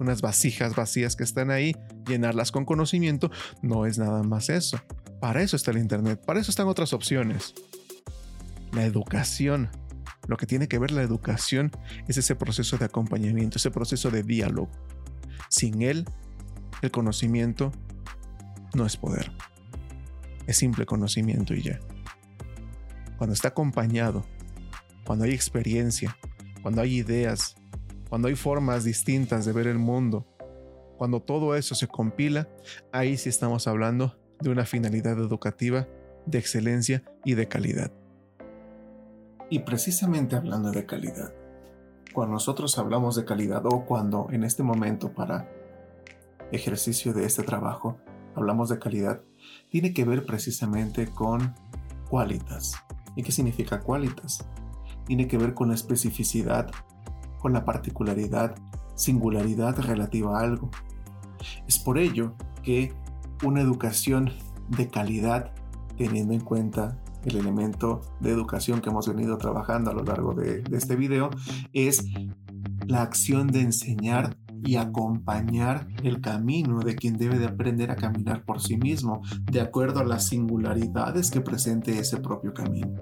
unas 0.00 0.22
vasijas 0.22 0.74
vacías 0.74 1.14
que 1.14 1.24
están 1.24 1.52
ahí, 1.52 1.76
llenarlas 2.06 2.50
con 2.50 2.64
conocimiento, 2.64 3.30
no 3.62 3.86
es 3.86 3.96
nada 3.98 4.24
más 4.24 4.48
eso. 4.48 4.80
Para 5.20 5.42
eso 5.42 5.56
está 5.56 5.70
el 5.70 5.78
Internet, 5.78 6.20
para 6.24 6.40
eso 6.40 6.50
están 6.50 6.68
otras 6.68 6.92
opciones 6.92 7.54
la 8.72 8.84
educación. 8.84 9.70
Lo 10.26 10.36
que 10.36 10.46
tiene 10.46 10.68
que 10.68 10.78
ver 10.78 10.90
la 10.90 11.02
educación 11.02 11.70
es 12.06 12.18
ese 12.18 12.36
proceso 12.36 12.76
de 12.76 12.84
acompañamiento, 12.84 13.58
ese 13.58 13.70
proceso 13.70 14.10
de 14.10 14.22
diálogo. 14.22 14.70
Sin 15.48 15.82
él, 15.82 16.04
el 16.82 16.90
conocimiento 16.90 17.72
no 18.74 18.84
es 18.84 18.96
poder. 18.96 19.32
Es 20.46 20.58
simple 20.58 20.86
conocimiento 20.86 21.54
y 21.54 21.62
ya. 21.62 21.80
Cuando 23.16 23.34
está 23.34 23.48
acompañado, 23.48 24.24
cuando 25.04 25.24
hay 25.24 25.32
experiencia, 25.32 26.16
cuando 26.62 26.82
hay 26.82 26.96
ideas, 26.96 27.56
cuando 28.08 28.28
hay 28.28 28.34
formas 28.34 28.84
distintas 28.84 29.44
de 29.44 29.52
ver 29.52 29.66
el 29.66 29.78
mundo, 29.78 30.26
cuando 30.96 31.20
todo 31.20 31.54
eso 31.54 31.74
se 31.74 31.86
compila, 31.86 32.48
ahí 32.92 33.16
sí 33.16 33.28
estamos 33.28 33.66
hablando 33.66 34.18
de 34.40 34.50
una 34.50 34.66
finalidad 34.66 35.18
educativa 35.18 35.88
de 36.26 36.38
excelencia 36.38 37.02
y 37.24 37.34
de 37.34 37.48
calidad. 37.48 37.92
Y 39.50 39.60
precisamente 39.60 40.36
hablando 40.36 40.70
de 40.70 40.84
calidad, 40.84 41.32
cuando 42.12 42.34
nosotros 42.34 42.78
hablamos 42.78 43.16
de 43.16 43.24
calidad 43.24 43.64
o 43.64 43.86
cuando 43.86 44.28
en 44.30 44.44
este 44.44 44.62
momento 44.62 45.12
para 45.12 45.48
ejercicio 46.52 47.14
de 47.14 47.24
este 47.24 47.42
trabajo 47.42 47.96
hablamos 48.34 48.68
de 48.68 48.78
calidad, 48.78 49.22
tiene 49.70 49.94
que 49.94 50.04
ver 50.04 50.26
precisamente 50.26 51.06
con 51.06 51.54
qualitas. 52.10 52.74
¿Y 53.16 53.22
qué 53.22 53.32
significa 53.32 53.80
qualitas? 53.80 54.44
Tiene 55.06 55.26
que 55.28 55.38
ver 55.38 55.54
con 55.54 55.68
la 55.68 55.74
especificidad, 55.74 56.70
con 57.38 57.54
la 57.54 57.64
particularidad, 57.64 58.54
singularidad 58.96 59.78
relativa 59.78 60.38
a 60.38 60.42
algo. 60.42 60.70
Es 61.66 61.78
por 61.78 61.98
ello 61.98 62.34
que 62.62 62.92
una 63.44 63.62
educación 63.62 64.32
de 64.68 64.88
calidad, 64.88 65.52
teniendo 65.96 66.34
en 66.34 66.40
cuenta 66.40 66.98
el 67.28 67.36
elemento 67.36 68.00
de 68.20 68.30
educación 68.30 68.80
que 68.80 68.90
hemos 68.90 69.08
venido 69.08 69.38
trabajando 69.38 69.90
a 69.90 69.94
lo 69.94 70.02
largo 70.02 70.34
de, 70.34 70.64
este 70.72 70.96
video 70.96 71.30
es 71.72 72.04
la 72.86 73.02
acción 73.02 73.48
de 73.48 73.60
enseñar 73.60 74.36
y 74.64 74.76
acompañar 74.76 75.86
el 76.02 76.20
camino 76.20 76.80
de 76.80 76.96
quien 76.96 77.16
debe 77.16 77.38
de 77.38 77.46
aprender 77.46 77.90
a 77.90 77.96
caminar 77.96 78.44
por 78.44 78.60
sí 78.60 78.76
mismo, 78.76 79.22
de 79.50 79.60
acuerdo 79.60 80.00
a 80.00 80.04
las 80.04 80.26
singularidades 80.26 81.30
que 81.30 81.40
presente 81.40 81.98
ese 81.98 82.16
propio 82.16 82.52
camino. 82.52 83.00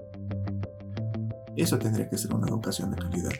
Eso 1.55 1.79
tendría 1.79 2.07
que 2.09 2.17
ser 2.17 2.35
una 2.35 2.47
educación 2.47 2.91
de 2.91 2.97
calidad. 2.97 3.31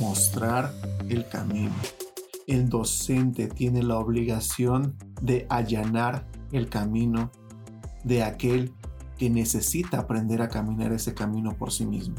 Mostrar 0.00 0.72
el 1.08 1.28
camino. 1.28 1.74
El 2.48 2.68
docente 2.68 3.46
tiene 3.46 3.82
la 3.84 3.98
obligación 3.98 4.96
de 5.22 5.46
allanar 5.48 6.26
el 6.50 6.68
camino 6.68 7.30
de 8.04 8.22
aquel 8.22 8.72
que 9.18 9.30
necesita 9.30 9.98
aprender 9.98 10.40
a 10.42 10.48
caminar 10.48 10.92
ese 10.92 11.14
camino 11.14 11.56
por 11.56 11.72
sí 11.72 11.86
mismo. 11.86 12.14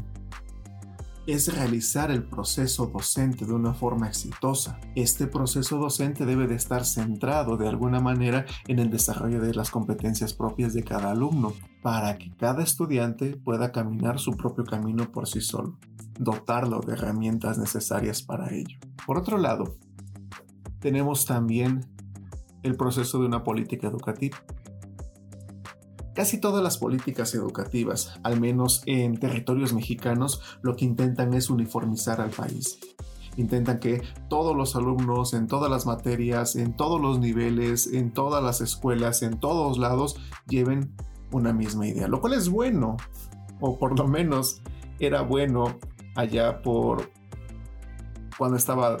Es 1.26 1.54
realizar 1.54 2.10
el 2.10 2.24
proceso 2.24 2.86
docente 2.86 3.44
de 3.44 3.52
una 3.52 3.74
forma 3.74 4.08
exitosa. 4.08 4.80
Este 4.96 5.28
proceso 5.28 5.78
docente 5.78 6.26
debe 6.26 6.48
de 6.48 6.56
estar 6.56 6.84
centrado 6.84 7.56
de 7.56 7.68
alguna 7.68 8.00
manera 8.00 8.44
en 8.66 8.80
el 8.80 8.90
desarrollo 8.90 9.40
de 9.40 9.54
las 9.54 9.70
competencias 9.70 10.32
propias 10.32 10.74
de 10.74 10.82
cada 10.82 11.12
alumno, 11.12 11.52
para 11.80 12.18
que 12.18 12.32
cada 12.36 12.62
estudiante 12.62 13.36
pueda 13.36 13.70
caminar 13.70 14.18
su 14.18 14.36
propio 14.36 14.64
camino 14.64 15.10
por 15.12 15.28
sí 15.28 15.40
solo, 15.40 15.78
dotarlo 16.18 16.80
de 16.80 16.94
herramientas 16.94 17.56
necesarias 17.56 18.22
para 18.22 18.52
ello. 18.52 18.78
Por 19.06 19.18
otro 19.18 19.38
lado, 19.38 19.76
tenemos 20.80 21.26
también 21.26 21.86
el 22.62 22.76
proceso 22.76 23.20
de 23.20 23.26
una 23.26 23.44
política 23.44 23.88
educativa. 23.88 24.38
Casi 26.14 26.38
todas 26.38 26.62
las 26.62 26.76
políticas 26.76 27.34
educativas, 27.34 28.20
al 28.22 28.38
menos 28.38 28.82
en 28.86 29.18
territorios 29.18 29.72
mexicanos, 29.72 30.42
lo 30.60 30.76
que 30.76 30.84
intentan 30.84 31.32
es 31.32 31.48
uniformizar 31.48 32.20
al 32.20 32.30
país. 32.30 32.78
Intentan 33.36 33.78
que 33.78 34.02
todos 34.28 34.54
los 34.54 34.76
alumnos 34.76 35.32
en 35.32 35.46
todas 35.46 35.70
las 35.70 35.86
materias, 35.86 36.54
en 36.54 36.76
todos 36.76 37.00
los 37.00 37.18
niveles, 37.18 37.86
en 37.86 38.12
todas 38.12 38.44
las 38.44 38.60
escuelas, 38.60 39.22
en 39.22 39.40
todos 39.40 39.78
lados, 39.78 40.16
lleven 40.46 40.94
una 41.32 41.54
misma 41.54 41.86
idea, 41.86 42.08
lo 42.08 42.20
cual 42.20 42.34
es 42.34 42.50
bueno, 42.50 42.98
o 43.60 43.78
por 43.78 43.98
lo 43.98 44.06
menos 44.06 44.60
era 44.98 45.22
bueno 45.22 45.78
allá 46.14 46.60
por 46.60 47.10
cuando 48.36 48.58
estaba 48.58 48.98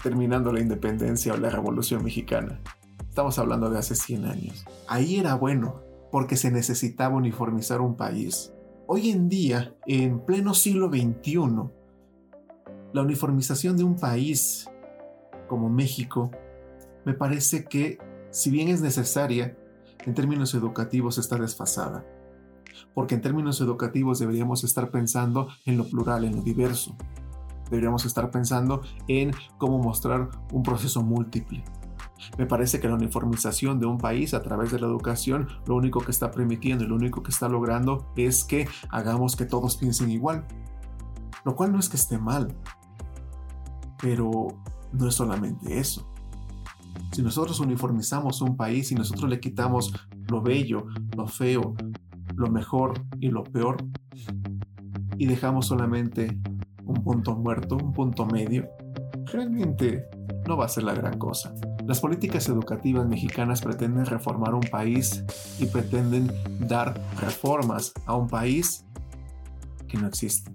terminando 0.00 0.52
la 0.52 0.60
independencia 0.60 1.34
o 1.34 1.36
la 1.36 1.50
revolución 1.50 2.04
mexicana. 2.04 2.60
Estamos 3.08 3.38
hablando 3.40 3.68
de 3.68 3.78
hace 3.78 3.96
100 3.96 4.26
años. 4.26 4.64
Ahí 4.86 5.16
era 5.16 5.34
bueno, 5.34 5.85
porque 6.10 6.36
se 6.36 6.50
necesitaba 6.50 7.16
uniformizar 7.16 7.80
un 7.80 7.96
país. 7.96 8.52
Hoy 8.86 9.10
en 9.10 9.28
día, 9.28 9.74
en 9.86 10.20
pleno 10.20 10.54
siglo 10.54 10.88
XXI, 10.88 11.70
la 12.92 13.02
uniformización 13.02 13.76
de 13.76 13.84
un 13.84 13.96
país 13.96 14.70
como 15.48 15.68
México 15.68 16.30
me 17.04 17.14
parece 17.14 17.64
que, 17.64 17.98
si 18.30 18.50
bien 18.50 18.68
es 18.68 18.80
necesaria, 18.80 19.56
en 20.04 20.14
términos 20.14 20.54
educativos 20.54 21.18
está 21.18 21.36
desfasada. 21.36 22.04
Porque 22.94 23.14
en 23.14 23.20
términos 23.20 23.60
educativos 23.60 24.18
deberíamos 24.18 24.64
estar 24.64 24.90
pensando 24.90 25.48
en 25.64 25.76
lo 25.76 25.84
plural, 25.84 26.24
en 26.24 26.36
lo 26.36 26.42
diverso. 26.42 26.96
Deberíamos 27.70 28.04
estar 28.04 28.30
pensando 28.30 28.82
en 29.08 29.32
cómo 29.58 29.78
mostrar 29.78 30.30
un 30.52 30.62
proceso 30.62 31.02
múltiple, 31.02 31.64
me 32.38 32.46
parece 32.46 32.80
que 32.80 32.88
la 32.88 32.94
uniformización 32.94 33.78
de 33.78 33.86
un 33.86 33.98
país 33.98 34.34
a 34.34 34.42
través 34.42 34.72
de 34.72 34.78
la 34.78 34.86
educación 34.86 35.48
lo 35.66 35.76
único 35.76 36.00
que 36.00 36.10
está 36.10 36.30
permitiendo 36.30 36.84
y 36.84 36.88
lo 36.88 36.96
único 36.96 37.22
que 37.22 37.30
está 37.30 37.48
logrando 37.48 38.12
es 38.16 38.44
que 38.44 38.68
hagamos 38.90 39.36
que 39.36 39.44
todos 39.44 39.76
piensen 39.76 40.10
igual. 40.10 40.46
Lo 41.44 41.54
cual 41.54 41.72
no 41.72 41.78
es 41.78 41.88
que 41.88 41.96
esté 41.96 42.18
mal, 42.18 42.56
pero 44.00 44.48
no 44.92 45.08
es 45.08 45.14
solamente 45.14 45.78
eso. 45.78 46.12
Si 47.12 47.22
nosotros 47.22 47.60
uniformizamos 47.60 48.40
un 48.40 48.56
país 48.56 48.90
y 48.90 48.94
nosotros 48.94 49.30
le 49.30 49.40
quitamos 49.40 49.92
lo 50.28 50.42
bello, 50.42 50.86
lo 51.16 51.26
feo, 51.26 51.74
lo 52.34 52.50
mejor 52.50 53.00
y 53.20 53.28
lo 53.28 53.44
peor, 53.44 53.76
y 55.18 55.26
dejamos 55.26 55.66
solamente 55.66 56.38
un 56.84 57.02
punto 57.02 57.36
muerto, 57.36 57.76
un 57.76 57.92
punto 57.92 58.26
medio, 58.26 58.68
realmente 59.26 60.06
no 60.46 60.56
va 60.56 60.66
a 60.66 60.68
ser 60.68 60.84
la 60.84 60.94
gran 60.94 61.18
cosa. 61.18 61.54
Las 61.86 62.00
políticas 62.00 62.48
educativas 62.48 63.06
mexicanas 63.06 63.60
pretenden 63.60 64.06
reformar 64.06 64.54
un 64.54 64.62
país 64.62 65.24
y 65.58 65.66
pretenden 65.66 66.30
dar 66.60 67.00
reformas 67.20 67.92
a 68.06 68.14
un 68.14 68.28
país 68.28 68.84
que 69.88 69.98
no 69.98 70.08
existe, 70.08 70.52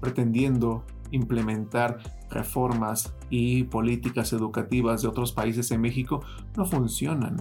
pretendiendo 0.00 0.84
implementar 1.10 1.98
reformas 2.30 3.14
y 3.30 3.64
políticas 3.64 4.32
educativas 4.32 5.02
de 5.02 5.08
otros 5.08 5.32
países 5.32 5.70
en 5.70 5.80
México 5.80 6.24
no 6.56 6.64
funcionan. 6.64 7.36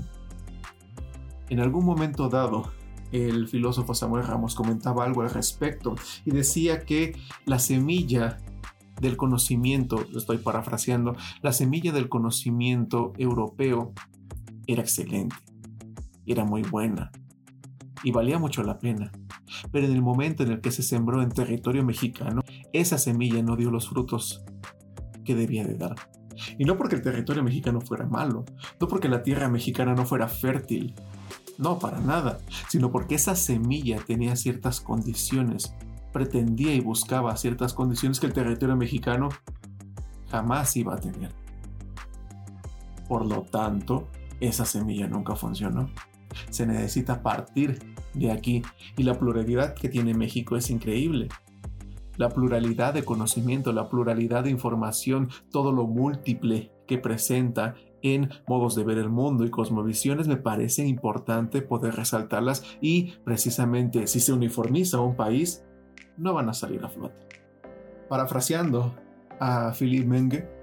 En 1.50 1.60
algún 1.60 1.86
momento 1.86 2.30
dado, 2.30 2.72
el 3.12 3.48
filósofo 3.48 3.94
Samuel 3.94 4.26
Ramos 4.26 4.56
comentaba 4.56 5.04
algo 5.04 5.22
al 5.22 5.30
respecto 5.30 5.96
y 6.26 6.32
decía 6.32 6.86
que 6.86 7.16
la 7.46 7.60
semilla 7.60 8.38
del 9.02 9.18
conocimiento, 9.18 10.06
lo 10.12 10.20
estoy 10.20 10.38
parafraseando, 10.38 11.16
la 11.42 11.52
semilla 11.52 11.92
del 11.92 12.08
conocimiento 12.08 13.14
europeo 13.18 13.94
era 14.68 14.82
excelente, 14.82 15.36
era 16.26 16.46
muy 16.46 16.62
buena 16.62 17.12
y 18.04 18.12
valía 18.12 18.40
mucho 18.40 18.64
la 18.64 18.80
pena. 18.80 19.12
Pero 19.72 19.88
en 19.88 19.94
el 19.94 20.02
momento 20.02 20.44
en 20.44 20.52
el 20.52 20.62
que 20.62 20.72
se 20.72 20.84
sembró 20.84 21.22
en 21.22 21.30
territorio 21.30 21.84
mexicano, 21.84 22.42
esa 22.74 22.98
semilla 22.98 23.42
no 23.44 23.56
dio 23.56 23.70
los 23.70 23.90
frutos 23.90 24.44
que 25.26 25.36
debía 25.36 25.66
de 25.66 25.76
dar. 25.76 25.96
Y 26.58 26.66
no 26.66 26.78
porque 26.78 26.96
el 26.96 27.02
territorio 27.02 27.44
mexicano 27.44 27.82
fuera 27.82 28.06
malo, 28.06 28.46
no 28.80 28.88
porque 28.88 29.10
la 29.10 29.24
tierra 29.24 29.50
mexicana 29.50 29.94
no 29.94 30.06
fuera 30.06 30.28
fértil, 30.28 30.96
no, 31.58 31.78
para 31.78 32.00
nada, 32.00 32.40
sino 32.70 32.92
porque 32.92 33.16
esa 33.16 33.36
semilla 33.36 34.00
tenía 34.06 34.36
ciertas 34.36 34.82
condiciones 34.82 35.76
pretendía 36.12 36.74
y 36.74 36.80
buscaba 36.80 37.36
ciertas 37.38 37.74
condiciones 37.74 38.20
que 38.20 38.28
el 38.28 38.34
territorio 38.34 38.76
mexicano 38.76 39.30
jamás 40.30 40.76
iba 40.78 40.96
a 40.96 41.00
tener. 41.00 41.32
Por 43.08 43.26
lo 43.26 43.42
tanto, 43.44 44.08
esa 44.40 44.66
semilla 44.66 45.08
nunca 45.08 45.36
funcionó. 45.36 45.90
Se 46.50 46.66
necesita 46.66 47.22
partir 47.22 47.80
de 48.14 48.32
aquí 48.32 48.62
y 48.98 49.04
la 49.04 49.18
pluralidad 49.18 49.76
que 49.76 49.90
tiene 49.90 50.14
México 50.14 50.56
es 50.56 50.70
increíble. 50.70 51.30
La 52.18 52.30
pluralidad 52.30 52.94
de 52.94 53.04
conocimiento, 53.04 53.72
la 53.72 53.90
pluralidad 53.90 54.44
de 54.44 54.50
información, 54.50 55.30
todo 55.50 55.72
lo 55.72 55.88
múltiple 55.88 56.72
que 56.88 56.98
presenta 56.98 57.76
en 58.02 58.30
modos 58.48 58.76
de 58.76 58.84
ver 58.84 58.98
el 58.98 59.10
mundo 59.10 59.46
y 59.46 59.50
cosmovisiones 59.50 60.28
me 60.28 60.38
parece 60.38 60.86
importante 60.86 61.62
poder 61.62 61.96
resaltarlas 61.96 62.64
y 62.82 63.14
precisamente 63.24 64.08
si 64.08 64.20
se 64.20 64.34
uniformiza 64.34 65.00
un 65.00 65.16
país, 65.16 65.64
no 66.18 66.34
van 66.34 66.50
a 66.50 66.54
salir 66.54 66.84
a 66.84 66.90
flote. 66.90 67.28
Parafraseando 68.10 68.94
a 69.40 69.74
Philippe 69.74 70.08
Menge, 70.08 70.62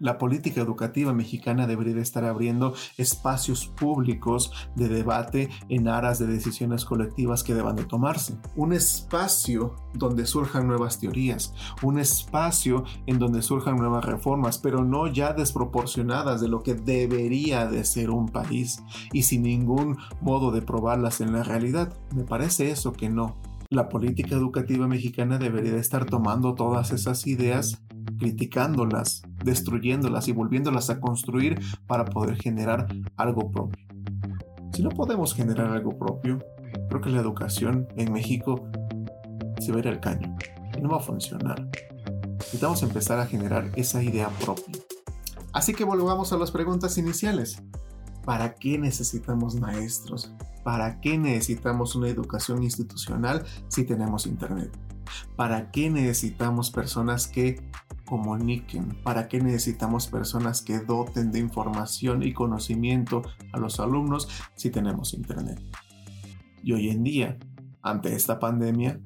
la 0.00 0.16
política 0.16 0.60
educativa 0.60 1.12
mexicana 1.12 1.66
debería 1.66 2.00
estar 2.00 2.24
abriendo 2.24 2.74
espacios 2.96 3.66
públicos 3.66 4.52
de 4.76 4.88
debate 4.88 5.50
en 5.68 5.88
aras 5.88 6.20
de 6.20 6.26
decisiones 6.26 6.84
colectivas 6.84 7.42
que 7.42 7.54
deban 7.54 7.74
de 7.74 7.84
tomarse. 7.84 8.38
Un 8.54 8.72
espacio 8.72 9.74
donde 9.94 10.26
surjan 10.26 10.68
nuevas 10.68 11.00
teorías, 11.00 11.52
un 11.82 11.98
espacio 11.98 12.84
en 13.06 13.18
donde 13.18 13.42
surjan 13.42 13.76
nuevas 13.76 14.04
reformas, 14.04 14.58
pero 14.58 14.84
no 14.84 15.08
ya 15.08 15.32
desproporcionadas 15.32 16.40
de 16.40 16.48
lo 16.48 16.62
que 16.62 16.74
debería 16.74 17.66
de 17.66 17.84
ser 17.84 18.10
un 18.10 18.28
país 18.28 18.82
y 19.12 19.24
sin 19.24 19.42
ningún 19.42 19.98
modo 20.20 20.52
de 20.52 20.62
probarlas 20.62 21.20
en 21.20 21.32
la 21.32 21.42
realidad. 21.42 21.92
Me 22.14 22.22
parece 22.22 22.70
eso 22.70 22.92
que 22.92 23.08
no 23.08 23.36
la 23.70 23.90
política 23.90 24.34
educativa 24.34 24.88
mexicana 24.88 25.38
debería 25.38 25.76
estar 25.76 26.06
tomando 26.06 26.54
todas 26.54 26.90
esas 26.90 27.26
ideas, 27.26 27.82
criticándolas, 28.18 29.22
destruyéndolas 29.44 30.26
y 30.28 30.32
volviéndolas 30.32 30.88
a 30.88 31.00
construir 31.00 31.60
para 31.86 32.06
poder 32.06 32.36
generar 32.36 32.86
algo 33.16 33.50
propio. 33.50 33.86
Si 34.72 34.82
no 34.82 34.88
podemos 34.88 35.34
generar 35.34 35.70
algo 35.70 35.98
propio, 35.98 36.38
creo 36.88 37.00
que 37.02 37.10
la 37.10 37.20
educación 37.20 37.86
en 37.96 38.10
México 38.10 38.66
se 39.60 39.70
va 39.70 39.78
a 39.78 39.80
ir 39.80 39.88
al 39.88 40.00
caño 40.00 40.34
y 40.76 40.80
no 40.80 40.88
va 40.88 40.98
a 40.98 41.00
funcionar. 41.00 41.68
Necesitamos 42.38 42.82
empezar 42.82 43.18
a 43.18 43.26
generar 43.26 43.70
esa 43.76 44.02
idea 44.02 44.30
propia. 44.42 44.76
Así 45.52 45.74
que 45.74 45.84
volvamos 45.84 46.32
a 46.32 46.38
las 46.38 46.50
preguntas 46.50 46.96
iniciales. 46.96 47.62
¿Para 48.24 48.54
qué 48.54 48.78
necesitamos 48.78 49.56
maestros? 49.56 50.32
¿Para 50.68 51.00
qué 51.00 51.16
necesitamos 51.16 51.94
una 51.94 52.10
educación 52.10 52.62
institucional 52.62 53.42
si 53.68 53.84
tenemos 53.84 54.26
Internet? 54.26 54.70
¿Para 55.34 55.70
qué 55.70 55.88
necesitamos 55.88 56.70
personas 56.70 57.26
que 57.26 57.66
comuniquen? 58.04 59.02
¿Para 59.02 59.28
qué 59.28 59.40
necesitamos 59.40 60.08
personas 60.08 60.60
que 60.60 60.80
doten 60.80 61.32
de 61.32 61.38
información 61.38 62.22
y 62.22 62.34
conocimiento 62.34 63.22
a 63.54 63.58
los 63.58 63.80
alumnos 63.80 64.28
si 64.56 64.68
tenemos 64.68 65.14
Internet? 65.14 65.58
Y 66.62 66.74
hoy 66.74 66.90
en 66.90 67.02
día, 67.02 67.38
ante 67.80 68.14
esta 68.14 68.38
pandemia, 68.38 69.00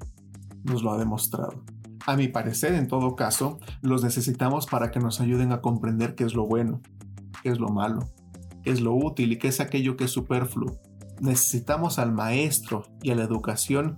nos 0.64 0.82
lo 0.82 0.90
ha 0.90 0.98
demostrado. 0.98 1.62
A 2.08 2.16
mi 2.16 2.26
parecer, 2.26 2.74
en 2.74 2.88
todo 2.88 3.14
caso, 3.14 3.60
los 3.82 4.02
necesitamos 4.02 4.66
para 4.66 4.90
que 4.90 4.98
nos 4.98 5.20
ayuden 5.20 5.52
a 5.52 5.60
comprender 5.60 6.16
qué 6.16 6.24
es 6.24 6.34
lo 6.34 6.44
bueno, 6.44 6.80
qué 7.44 7.50
es 7.50 7.60
lo 7.60 7.68
malo, 7.68 8.08
qué 8.64 8.70
es 8.72 8.80
lo 8.80 8.94
útil 8.94 9.30
y 9.30 9.38
qué 9.38 9.46
es 9.46 9.60
aquello 9.60 9.96
que 9.96 10.06
es 10.06 10.10
superfluo 10.10 10.76
necesitamos 11.22 12.00
al 12.00 12.12
maestro 12.12 12.84
y 13.00 13.12
a 13.12 13.14
la 13.14 13.22
educación 13.22 13.96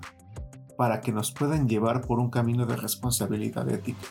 para 0.77 1.01
que 1.01 1.11
nos 1.11 1.33
puedan 1.33 1.69
llevar 1.69 2.03
por 2.03 2.21
un 2.21 2.31
camino 2.31 2.67
de 2.67 2.77
responsabilidad 2.77 3.69
ética. 3.71 4.07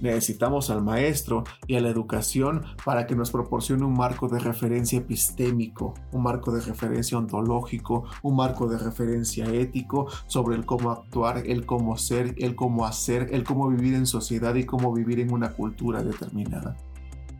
Necesitamos 0.00 0.70
al 0.70 0.82
maestro 0.82 1.44
y 1.66 1.76
a 1.76 1.80
la 1.82 1.90
educación 1.90 2.64
para 2.86 3.06
que 3.06 3.14
nos 3.14 3.30
proporcione 3.30 3.84
un 3.84 3.92
marco 3.92 4.28
de 4.28 4.38
referencia 4.38 4.98
epistémico, 4.98 5.92
un 6.12 6.22
marco 6.22 6.52
de 6.52 6.62
referencia 6.62 7.18
ontológico, 7.18 8.04
un 8.22 8.36
marco 8.36 8.66
de 8.66 8.78
referencia 8.78 9.44
ético 9.52 10.06
sobre 10.26 10.56
el 10.56 10.64
cómo 10.64 10.92
actuar, 10.92 11.42
el 11.46 11.66
cómo 11.66 11.98
ser, 11.98 12.34
el 12.38 12.56
cómo 12.56 12.86
hacer, 12.86 13.28
el 13.32 13.44
cómo 13.44 13.68
vivir 13.68 13.92
en 13.92 14.06
sociedad 14.06 14.54
y 14.54 14.64
cómo 14.64 14.90
vivir 14.94 15.20
en 15.20 15.34
una 15.34 15.52
cultura 15.52 16.02
determinada, 16.02 16.78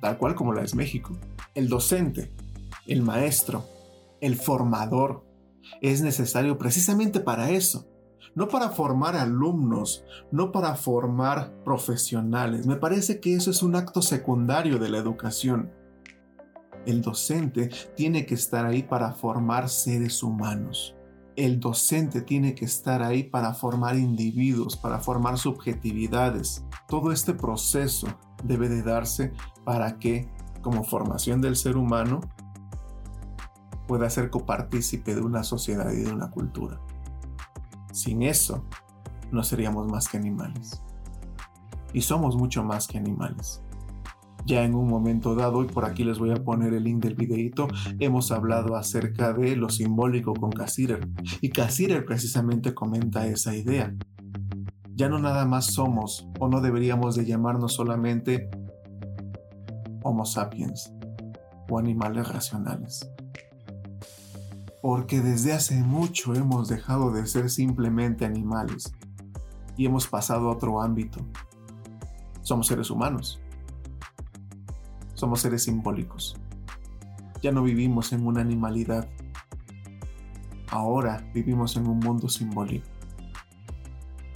tal 0.02 0.18
cual 0.18 0.34
como 0.34 0.52
la 0.52 0.60
es 0.60 0.74
México. 0.74 1.16
El 1.54 1.70
docente, 1.70 2.30
el 2.86 3.00
maestro, 3.00 3.64
el 4.20 4.36
formador 4.36 5.24
es 5.80 6.02
necesario 6.02 6.58
precisamente 6.58 7.20
para 7.20 7.50
eso. 7.50 7.86
No 8.34 8.48
para 8.48 8.70
formar 8.70 9.16
alumnos, 9.16 10.04
no 10.30 10.52
para 10.52 10.76
formar 10.76 11.52
profesionales. 11.64 12.66
Me 12.66 12.76
parece 12.76 13.18
que 13.18 13.34
eso 13.34 13.50
es 13.50 13.62
un 13.62 13.74
acto 13.74 14.02
secundario 14.02 14.78
de 14.78 14.88
la 14.88 14.98
educación. 14.98 15.72
El 16.86 17.02
docente 17.02 17.70
tiene 17.96 18.26
que 18.26 18.34
estar 18.34 18.64
ahí 18.64 18.82
para 18.82 19.12
formar 19.12 19.68
seres 19.68 20.22
humanos. 20.22 20.96
El 21.36 21.58
docente 21.58 22.22
tiene 22.22 22.54
que 22.54 22.64
estar 22.64 23.02
ahí 23.02 23.24
para 23.24 23.52
formar 23.52 23.96
individuos, 23.96 24.76
para 24.76 24.98
formar 25.00 25.36
subjetividades. 25.36 26.64
Todo 26.88 27.12
este 27.12 27.34
proceso 27.34 28.06
debe 28.44 28.68
de 28.68 28.82
darse 28.82 29.32
para 29.64 29.98
que, 29.98 30.28
como 30.62 30.84
formación 30.84 31.40
del 31.40 31.56
ser 31.56 31.76
humano, 31.76 32.20
pueda 33.90 34.08
ser 34.08 34.30
copartícipe 34.30 35.16
de 35.16 35.20
una 35.20 35.42
sociedad 35.42 35.90
y 35.90 36.02
de 36.02 36.12
una 36.12 36.30
cultura. 36.30 36.78
Sin 37.92 38.22
eso, 38.22 38.64
no 39.32 39.42
seríamos 39.42 39.88
más 39.88 40.06
que 40.06 40.16
animales. 40.16 40.80
Y 41.92 42.02
somos 42.02 42.36
mucho 42.36 42.62
más 42.62 42.86
que 42.86 42.98
animales. 42.98 43.64
Ya 44.46 44.62
en 44.62 44.76
un 44.76 44.86
momento 44.86 45.34
dado, 45.34 45.64
y 45.64 45.66
por 45.66 45.86
aquí 45.86 46.04
les 46.04 46.20
voy 46.20 46.30
a 46.30 46.36
poner 46.36 46.72
el 46.72 46.84
link 46.84 47.02
del 47.02 47.16
videito, 47.16 47.66
hemos 47.98 48.30
hablado 48.30 48.76
acerca 48.76 49.32
de 49.32 49.56
lo 49.56 49.68
simbólico 49.68 50.34
con 50.34 50.50
Cassirer. 50.50 51.08
Y 51.40 51.48
Cassirer 51.48 52.04
precisamente 52.04 52.72
comenta 52.74 53.26
esa 53.26 53.56
idea. 53.56 53.92
Ya 54.94 55.08
no 55.08 55.18
nada 55.18 55.46
más 55.46 55.66
somos, 55.74 56.28
o 56.38 56.46
no 56.46 56.60
deberíamos 56.60 57.16
de 57.16 57.24
llamarnos 57.26 57.72
solamente 57.72 58.50
Homo 60.04 60.24
sapiens, 60.24 60.94
o 61.68 61.76
animales 61.76 62.28
racionales 62.28 63.10
porque 64.82 65.20
desde 65.20 65.52
hace 65.52 65.82
mucho 65.82 66.34
hemos 66.34 66.68
dejado 66.68 67.12
de 67.12 67.26
ser 67.26 67.50
simplemente 67.50 68.24
animales 68.24 68.92
y 69.76 69.86
hemos 69.86 70.06
pasado 70.06 70.48
a 70.48 70.52
otro 70.52 70.80
ámbito. 70.80 71.20
Somos 72.42 72.66
seres 72.66 72.90
humanos. 72.90 73.40
Somos 75.14 75.40
seres 75.40 75.64
simbólicos. 75.64 76.36
Ya 77.42 77.52
no 77.52 77.62
vivimos 77.62 78.12
en 78.12 78.26
una 78.26 78.40
animalidad. 78.40 79.08
Ahora 80.68 81.28
vivimos 81.34 81.76
en 81.76 81.86
un 81.86 81.98
mundo 81.98 82.28
simbólico. 82.28 82.86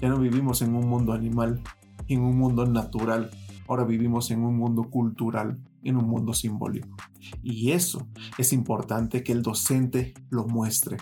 Ya 0.01 0.09
no 0.09 0.19
vivimos 0.19 0.61
en 0.63 0.75
un 0.75 0.89
mundo 0.89 1.13
animal, 1.13 1.63
en 2.09 2.21
un 2.21 2.39
mundo 2.39 2.67
natural. 2.67 3.31
Ahora 3.69 3.85
vivimos 3.85 4.31
en 4.31 4.45
un 4.45 4.57
mundo 4.57 4.85
cultural 4.85 5.59
en 5.85 5.97
un 5.97 6.07
mundo 6.07 6.33
simbólico. 6.33 6.97
Y 7.43 7.73
eso 7.73 8.07
es 8.39 8.53
importante 8.53 9.23
que 9.23 9.33
el 9.33 9.43
docente 9.43 10.15
lo 10.31 10.47
muestre. 10.47 10.97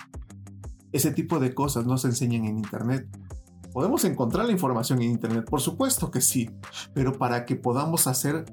Ese 0.93 1.11
tipo 1.11 1.39
de 1.39 1.55
cosas 1.55 1.87
no 1.87 1.97
se 1.99 2.09
enseñan 2.09 2.45
en 2.45 2.59
Internet. 2.59 3.09
Podemos 3.73 4.05
encontrar 4.05 4.45
la 4.45 4.53
información 4.53 5.01
en 5.01 5.11
Internet, 5.11 5.47
por 5.49 5.61
supuesto 5.61 6.11
que 6.11 6.21
sí, 6.21 6.51
pero 6.93 7.17
para 7.17 7.47
que 7.47 7.57
podamos 7.57 8.07
hacer 8.07 8.45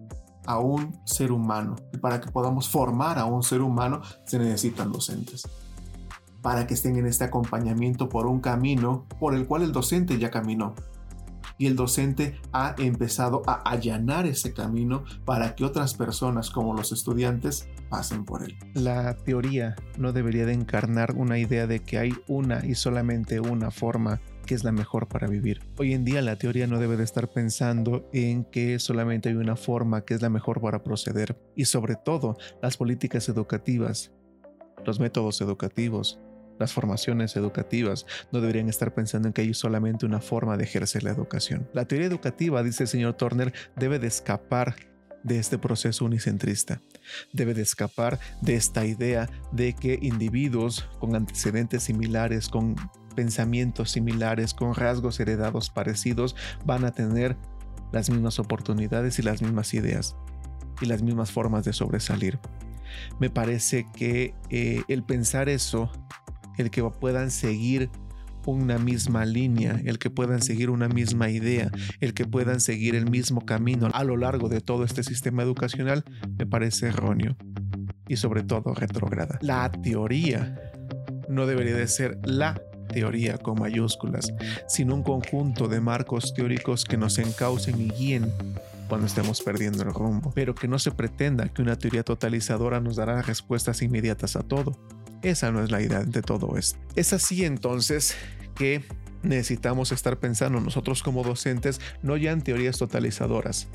a 0.46 0.58
un 0.58 1.00
ser 1.06 1.32
humano. 1.32 1.76
Y 1.94 1.98
para 1.98 2.20
que 2.22 2.32
podamos 2.32 2.70
formar 2.70 3.20
a 3.20 3.26
un 3.26 3.44
ser 3.44 3.62
humano 3.62 4.02
se 4.26 4.40
necesitan 4.40 4.92
docentes. 4.92 5.48
Para 6.42 6.66
que 6.66 6.74
estén 6.74 6.96
en 6.96 7.06
este 7.06 7.26
acompañamiento 7.26 8.10
por 8.10 8.26
un 8.26 8.40
camino 8.40 9.06
por 9.20 9.36
el 9.36 9.46
cual 9.46 9.64
el 9.64 9.72
docente 9.72 10.18
ya 10.18 10.32
caminó. 10.32 10.74
Y 11.60 11.68
el 11.68 11.76
docente 11.76 12.40
ha 12.52 12.74
empezado 12.80 13.44
a 13.46 13.62
allanar 13.70 14.26
ese 14.26 14.54
camino 14.54 15.04
para 15.26 15.56
que 15.56 15.66
otras 15.66 15.94
personas 15.94 16.50
como 16.50 16.74
los 16.74 16.92
estudiantes 16.92 17.68
pasen 17.90 18.26
por 18.26 18.44
él. 18.44 18.58
La 18.74 19.16
teoría 19.18 19.76
no 19.98 20.14
debería 20.14 20.48
de 20.48 20.54
encarnar 20.54 21.14
una 21.16 21.38
idea 21.38 21.68
de 21.68 21.82
que 21.82 22.00
hay 22.00 22.14
una 22.28 22.66
y 22.66 22.74
solamente 22.74 23.40
una 23.40 23.70
forma 23.70 24.22
que 24.50 24.56
es 24.56 24.64
la 24.64 24.72
mejor 24.72 25.08
para 25.08 25.28
vivir. 25.28 25.62
Hoy 25.78 25.94
en 25.94 26.06
día 26.06 26.24
la 26.24 26.38
teoría 26.38 26.66
no 26.66 26.80
debe 26.80 26.98
de 26.98 27.04
estar 27.04 27.30
pensando 27.30 28.10
en 28.14 28.46
que 28.46 28.80
solamente 28.80 29.30
hay 29.30 29.36
una 29.36 29.56
forma 29.56 30.06
que 30.06 30.16
es 30.16 30.24
la 30.24 30.30
mejor 30.30 30.60
para 30.60 30.82
proceder 30.82 31.40
y 31.56 31.66
sobre 31.66 31.96
todo 31.96 32.36
las 32.60 32.76
políticas 32.76 33.30
educativas, 33.30 34.12
los 34.86 35.00
métodos 35.00 35.42
educativos, 35.42 36.20
las 36.60 36.74
formaciones 36.74 37.36
educativas 37.36 38.06
no 38.32 38.42
deberían 38.42 38.70
estar 38.70 38.94
pensando 38.94 39.28
en 39.28 39.34
que 39.34 39.42
hay 39.42 39.54
solamente 39.54 40.06
una 40.06 40.22
forma 40.22 40.58
de 40.58 40.66
ejercer 40.66 41.04
la 41.04 41.12
educación. 41.12 41.68
La 41.74 41.86
teoría 41.86 42.08
educativa, 42.08 42.62
dice 42.64 42.84
el 42.84 42.90
señor 42.90 43.14
Turner, 43.14 43.54
debe 43.76 44.00
de 44.00 44.08
escapar 44.08 44.76
de 45.24 45.40
este 45.40 45.58
proceso 45.58 46.06
unicentrista. 46.06 46.82
Debe 47.34 47.54
de 47.54 47.62
escapar 47.62 48.20
de 48.42 48.56
esta 48.56 48.86
idea 48.86 49.30
de 49.52 49.74
que 49.74 50.00
individuos 50.02 50.88
con 51.00 51.16
antecedentes 51.16 51.84
similares, 51.84 52.48
con 52.48 52.76
pensamientos 53.16 53.92
similares, 53.92 54.54
con 54.54 54.76
rasgos 54.76 55.20
heredados 55.20 55.70
parecidos, 55.70 56.36
van 56.66 56.86
a 56.86 56.92
tener 56.92 57.36
las 57.92 58.10
mismas 58.10 58.40
oportunidades 58.40 59.20
y 59.20 59.24
las 59.24 59.42
mismas 59.42 59.74
ideas 59.74 60.16
y 60.82 60.86
las 60.86 61.02
mismas 61.02 61.32
formas 61.32 61.66
de 61.66 61.74
sobresalir. 61.74 62.40
Me 63.20 63.30
parece 63.30 63.86
que 63.94 64.34
eh, 64.50 64.84
el 64.88 65.04
pensar 65.04 65.50
eso, 65.50 65.92
el 66.60 66.70
que 66.70 66.84
puedan 66.84 67.32
seguir 67.32 67.90
una 68.46 68.78
misma 68.80 69.26
línea, 69.26 69.80
el 69.86 70.00
que 70.00 70.10
puedan 70.10 70.42
seguir 70.42 70.70
una 70.70 70.88
misma 70.88 71.30
idea, 71.30 71.72
el 72.00 72.14
que 72.14 72.26
puedan 72.26 72.60
seguir 72.60 72.96
el 72.96 73.10
mismo 73.10 73.46
camino 73.46 73.90
a 73.94 74.04
lo 74.04 74.18
largo 74.18 74.50
de 74.50 74.62
todo 74.62 74.84
este 74.84 75.04
sistema 75.04 75.44
educacional, 75.44 76.04
me 76.38 76.46
parece 76.46 76.88
erróneo 76.88 77.36
y 78.08 78.18
sobre 78.18 78.44
todo 78.44 78.74
retrograda. 78.74 79.38
La 79.42 79.72
teoría 79.72 80.60
no 81.28 81.46
debería 81.46 81.76
de 81.76 81.88
ser 81.88 82.18
la 82.24 82.60
teoría 82.90 83.38
con 83.38 83.60
mayúsculas, 83.60 84.34
sino 84.68 84.96
un 84.96 85.04
conjunto 85.04 85.68
de 85.68 85.80
marcos 85.80 86.34
teóricos 86.34 86.86
que 86.86 86.98
nos 86.98 87.20
encaucen 87.20 87.80
y 87.80 87.90
guíen 87.92 88.34
cuando 88.88 89.06
estemos 89.06 89.42
perdiendo 89.42 89.84
el 89.84 89.94
rumbo, 89.94 90.32
pero 90.34 90.56
que 90.56 90.68
no 90.68 90.80
se 90.80 90.90
pretenda 90.90 91.48
que 91.48 91.62
una 91.62 91.78
teoría 91.78 92.04
totalizadora 92.04 92.80
nos 92.80 92.96
dará 92.96 93.22
respuestas 93.22 93.84
inmediatas 93.84 94.36
a 94.36 94.42
todo. 94.42 94.76
Esa 95.22 95.52
no 95.52 95.64
es 95.64 95.72
la 95.72 95.82
idea 95.82 96.04
de 96.04 96.22
todo 96.22 96.58
esto. 96.58 96.80
Es 96.96 97.14
así 97.14 97.44
entonces 97.44 98.16
que 98.56 98.84
necesitamos 99.22 99.92
estar 99.92 100.18
pensando 100.20 100.62
nosotros 100.62 101.04
como 101.04 101.24
docentes 101.24 101.82
no 102.02 102.16
ya 102.16 102.32
en 102.32 102.42
teorías 102.42 102.78
totalizadoras, 102.78 103.68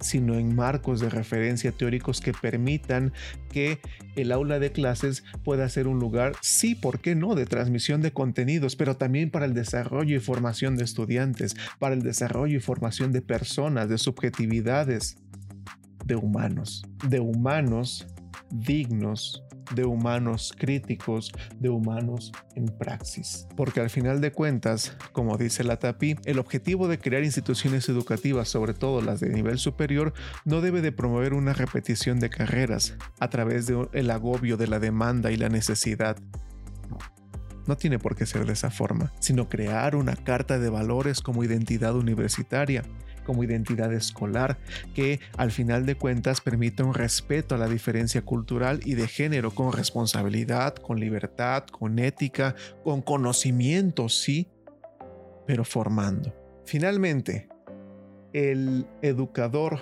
sino 0.00 0.34
en 0.34 0.54
marcos 0.54 1.00
de 1.00 1.10
referencia 1.10 1.72
teóricos 1.72 2.20
que 2.20 2.32
permitan 2.32 3.12
que 3.50 3.78
el 4.14 4.32
aula 4.32 4.58
de 4.58 4.72
clases 4.72 5.24
pueda 5.44 5.68
ser 5.68 5.86
un 5.86 5.98
lugar, 5.98 6.34
sí, 6.40 6.74
¿por 6.74 7.00
qué 7.00 7.14
no?, 7.14 7.34
de 7.34 7.46
transmisión 7.46 8.00
de 8.02 8.12
contenidos, 8.12 8.76
pero 8.76 8.96
también 8.96 9.30
para 9.30 9.46
el 9.46 9.54
desarrollo 9.54 10.16
y 10.16 10.20
formación 10.20 10.76
de 10.76 10.84
estudiantes, 10.84 11.56
para 11.78 11.94
el 11.94 12.02
desarrollo 12.02 12.56
y 12.56 12.60
formación 12.60 13.12
de 13.12 13.22
personas, 13.22 13.88
de 13.88 13.98
subjetividades, 13.98 15.18
de 16.04 16.16
humanos, 16.16 16.84
de 17.08 17.20
humanos 17.20 18.06
dignos 18.50 19.42
de 19.74 19.84
humanos 19.84 20.54
críticos, 20.56 21.32
de 21.58 21.68
humanos 21.68 22.32
en 22.54 22.66
praxis. 22.66 23.46
Porque 23.56 23.80
al 23.80 23.90
final 23.90 24.20
de 24.20 24.32
cuentas, 24.32 24.96
como 25.12 25.36
dice 25.36 25.64
la 25.64 25.78
TAPI, 25.78 26.16
el 26.24 26.38
objetivo 26.38 26.88
de 26.88 26.98
crear 26.98 27.24
instituciones 27.24 27.88
educativas, 27.88 28.48
sobre 28.48 28.74
todo 28.74 29.00
las 29.00 29.20
de 29.20 29.30
nivel 29.30 29.58
superior, 29.58 30.12
no 30.44 30.60
debe 30.60 30.82
de 30.82 30.92
promover 30.92 31.34
una 31.34 31.52
repetición 31.52 32.20
de 32.20 32.30
carreras 32.30 32.96
a 33.18 33.28
través 33.28 33.66
del 33.66 34.10
agobio 34.10 34.56
de 34.56 34.68
la 34.68 34.78
demanda 34.78 35.30
y 35.30 35.36
la 35.36 35.48
necesidad. 35.48 36.16
No 37.66 37.76
tiene 37.76 37.98
por 37.98 38.14
qué 38.14 38.26
ser 38.26 38.46
de 38.46 38.52
esa 38.52 38.70
forma, 38.70 39.12
sino 39.18 39.48
crear 39.48 39.96
una 39.96 40.14
carta 40.14 40.60
de 40.60 40.70
valores 40.70 41.20
como 41.20 41.42
identidad 41.42 41.96
universitaria, 41.96 42.84
como 43.26 43.42
identidad 43.42 43.92
escolar, 43.92 44.56
que 44.94 45.20
al 45.36 45.50
final 45.50 45.84
de 45.84 45.96
cuentas 45.96 46.40
permite 46.40 46.84
un 46.84 46.94
respeto 46.94 47.56
a 47.56 47.58
la 47.58 47.68
diferencia 47.68 48.22
cultural 48.22 48.80
y 48.84 48.94
de 48.94 49.08
género 49.08 49.50
con 49.50 49.72
responsabilidad, 49.72 50.76
con 50.76 51.00
libertad, 51.00 51.64
con 51.64 51.98
ética, 51.98 52.54
con 52.84 53.02
conocimiento, 53.02 54.08
sí, 54.08 54.48
pero 55.46 55.64
formando. 55.64 56.32
Finalmente, 56.64 57.48
el 58.32 58.86
educador, 59.02 59.80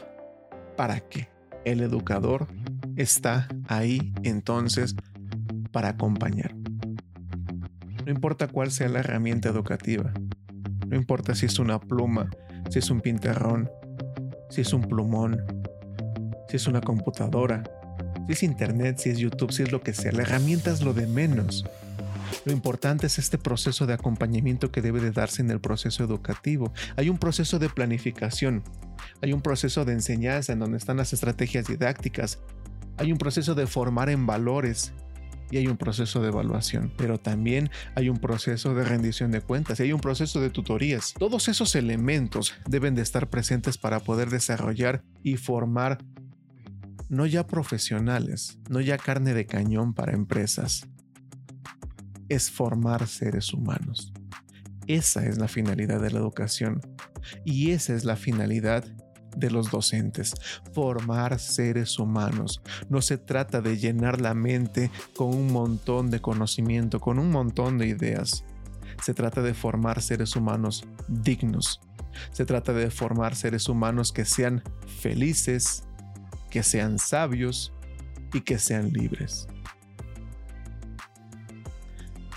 ¿para 0.76 1.00
qué? 1.00 1.28
El 1.64 1.80
educador 1.80 2.48
está 2.96 3.48
ahí 3.68 4.12
entonces 4.22 4.96
para 5.70 5.90
acompañar. 5.90 6.54
No 8.04 8.12
importa 8.12 8.48
cuál 8.48 8.70
sea 8.70 8.88
la 8.88 9.00
herramienta 9.00 9.48
educativa, 9.48 10.12
no 10.86 10.96
importa 10.96 11.34
si 11.34 11.46
es 11.46 11.58
una 11.58 11.80
pluma, 11.80 12.30
si 12.70 12.78
es 12.78 12.90
un 12.90 13.00
pintarrón, 13.00 13.70
si 14.50 14.60
es 14.60 14.72
un 14.72 14.82
plumón, 14.82 15.44
si 16.48 16.56
es 16.56 16.66
una 16.66 16.80
computadora, 16.80 17.62
si 18.26 18.32
es 18.32 18.42
internet, 18.42 18.98
si 18.98 19.10
es 19.10 19.18
YouTube, 19.18 19.52
si 19.52 19.62
es 19.62 19.72
lo 19.72 19.80
que 19.80 19.94
sea. 19.94 20.12
La 20.12 20.22
herramienta 20.22 20.70
es 20.70 20.82
lo 20.82 20.92
de 20.92 21.06
menos. 21.06 21.64
Lo 22.44 22.52
importante 22.52 23.06
es 23.06 23.18
este 23.18 23.38
proceso 23.38 23.86
de 23.86 23.94
acompañamiento 23.94 24.70
que 24.70 24.82
debe 24.82 25.00
de 25.00 25.12
darse 25.12 25.42
en 25.42 25.50
el 25.50 25.60
proceso 25.60 26.04
educativo. 26.04 26.72
Hay 26.96 27.08
un 27.08 27.18
proceso 27.18 27.58
de 27.58 27.68
planificación, 27.68 28.62
hay 29.22 29.32
un 29.32 29.40
proceso 29.40 29.84
de 29.84 29.92
enseñanza 29.92 30.52
en 30.52 30.58
donde 30.58 30.78
están 30.78 30.96
las 30.96 31.12
estrategias 31.12 31.66
didácticas, 31.66 32.38
hay 32.96 33.12
un 33.12 33.18
proceso 33.18 33.54
de 33.54 33.66
formar 33.66 34.10
en 34.10 34.26
valores, 34.26 34.92
y 35.54 35.56
hay 35.56 35.68
un 35.68 35.76
proceso 35.76 36.20
de 36.20 36.30
evaluación, 36.30 36.92
pero 36.96 37.20
también 37.20 37.70
hay 37.94 38.08
un 38.08 38.18
proceso 38.18 38.74
de 38.74 38.82
rendición 38.82 39.30
de 39.30 39.40
cuentas 39.40 39.78
y 39.78 39.84
hay 39.84 39.92
un 39.92 40.00
proceso 40.00 40.40
de 40.40 40.50
tutorías. 40.50 41.14
Todos 41.16 41.46
esos 41.46 41.76
elementos 41.76 42.52
deben 42.66 42.96
de 42.96 43.02
estar 43.02 43.30
presentes 43.30 43.78
para 43.78 44.00
poder 44.00 44.30
desarrollar 44.30 45.04
y 45.22 45.36
formar 45.36 45.98
no 47.08 47.24
ya 47.24 47.46
profesionales, 47.46 48.58
no 48.68 48.80
ya 48.80 48.98
carne 48.98 49.32
de 49.32 49.46
cañón 49.46 49.94
para 49.94 50.12
empresas, 50.12 50.88
es 52.28 52.50
formar 52.50 53.06
seres 53.06 53.54
humanos. 53.54 54.12
Esa 54.88 55.24
es 55.24 55.38
la 55.38 55.46
finalidad 55.46 56.00
de 56.00 56.10
la 56.10 56.18
educación 56.18 56.80
y 57.44 57.70
esa 57.70 57.94
es 57.94 58.04
la 58.04 58.16
finalidad 58.16 58.84
de 59.36 59.50
los 59.50 59.70
docentes, 59.70 60.34
formar 60.72 61.38
seres 61.38 61.98
humanos. 61.98 62.62
No 62.88 63.02
se 63.02 63.18
trata 63.18 63.60
de 63.60 63.78
llenar 63.78 64.20
la 64.20 64.34
mente 64.34 64.90
con 65.16 65.28
un 65.28 65.52
montón 65.52 66.10
de 66.10 66.20
conocimiento, 66.20 67.00
con 67.00 67.18
un 67.18 67.30
montón 67.30 67.78
de 67.78 67.88
ideas. 67.88 68.44
Se 69.02 69.14
trata 69.14 69.42
de 69.42 69.54
formar 69.54 70.00
seres 70.02 70.36
humanos 70.36 70.84
dignos. 71.08 71.80
Se 72.32 72.44
trata 72.44 72.72
de 72.72 72.90
formar 72.90 73.34
seres 73.34 73.68
humanos 73.68 74.12
que 74.12 74.24
sean 74.24 74.62
felices, 75.00 75.84
que 76.50 76.62
sean 76.62 76.98
sabios 76.98 77.72
y 78.32 78.40
que 78.40 78.58
sean 78.58 78.92
libres. 78.92 79.48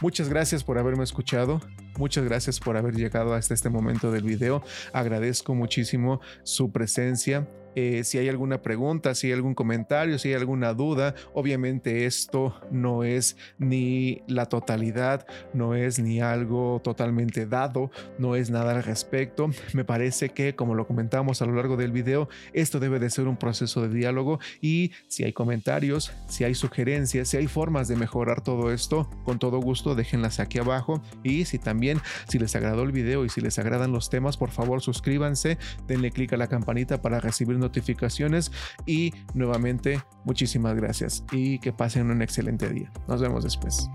Muchas 0.02 0.30
gracias 0.30 0.64
por 0.64 0.78
haberme 0.78 1.04
escuchado. 1.04 1.60
Muchas 1.98 2.26
gracias 2.26 2.60
por 2.60 2.78
haber 2.78 2.96
llegado 2.96 3.34
hasta 3.34 3.54
este 3.54 3.70
momento 3.70 4.12
del 4.12 4.24
video. 4.24 4.64
Agradezco 4.94 5.56
muchísimo 5.56 6.22
su 6.44 6.72
presencia 6.72 7.48
eh, 7.80 8.04
si 8.04 8.18
hay 8.18 8.28
alguna 8.28 8.64
pregunta, 8.64 9.14
si 9.14 9.28
hay 9.28 9.34
algún 9.34 9.54
comentario, 9.54 10.18
si 10.18 10.30
hay 10.30 10.34
alguna 10.34 10.74
duda, 10.74 11.14
obviamente 11.36 12.08
esto 12.08 12.60
no 12.72 13.04
es 13.04 13.38
ni 13.60 14.24
la 14.26 14.48
totalidad, 14.48 15.28
no 15.54 15.76
es 15.76 16.00
ni 16.00 16.20
algo 16.20 16.82
totalmente 16.84 17.46
dado, 17.46 17.92
no 18.18 18.36
es 18.36 18.50
nada 18.50 18.72
al 18.72 18.82
respecto. 18.82 19.52
Me 19.74 19.86
parece 19.86 20.30
que, 20.30 20.56
como 20.56 20.74
lo 20.74 20.88
comentamos 20.88 21.44
a 21.44 21.46
lo 21.46 21.54
largo 21.54 21.78
del 21.78 21.92
video, 21.92 22.30
esto 22.52 22.80
debe 22.80 22.98
de 22.98 23.12
ser 23.12 23.28
un 23.28 23.38
proceso 23.38 23.88
de 23.88 23.94
diálogo 23.94 24.40
y 24.60 24.92
si 25.08 25.24
hay 25.24 25.34
comentarios, 25.34 26.12
si 26.28 26.46
hay 26.46 26.56
sugerencias, 26.56 27.28
si 27.28 27.38
hay 27.38 27.46
formas 27.46 27.88
de 27.88 27.96
mejorar 27.96 28.42
todo 28.42 28.72
esto, 28.72 29.08
con 29.24 29.38
todo 29.38 29.60
gusto 29.60 29.94
déjenlas 29.94 30.40
aquí 30.40 30.58
abajo 30.58 31.04
y 31.22 31.46
si 31.46 31.60
también, 31.60 32.02
si 32.28 32.40
les 32.40 32.56
agradó 32.56 32.82
el 32.82 32.92
video 32.92 33.24
y 33.24 33.30
si 33.30 33.40
les 33.40 33.60
agradan 33.60 33.92
los 33.92 34.10
temas, 34.10 34.36
por 34.36 34.50
favor 34.50 34.82
suscríbanse, 34.82 35.60
denle 35.86 36.10
clic 36.10 36.34
a 36.34 36.38
la 36.38 36.48
campanita 36.48 37.04
para 37.04 37.20
recibir 37.20 37.56
notificaciones 37.68 38.52
y 38.86 39.14
nuevamente 39.34 40.02
muchísimas 40.24 40.76
gracias 40.76 41.24
y 41.32 41.60
que 41.60 41.72
pasen 41.74 42.10
un 42.10 42.22
excelente 42.22 42.70
día. 42.70 42.92
Nos 43.08 43.22
vemos 43.22 43.44
después. 43.44 43.90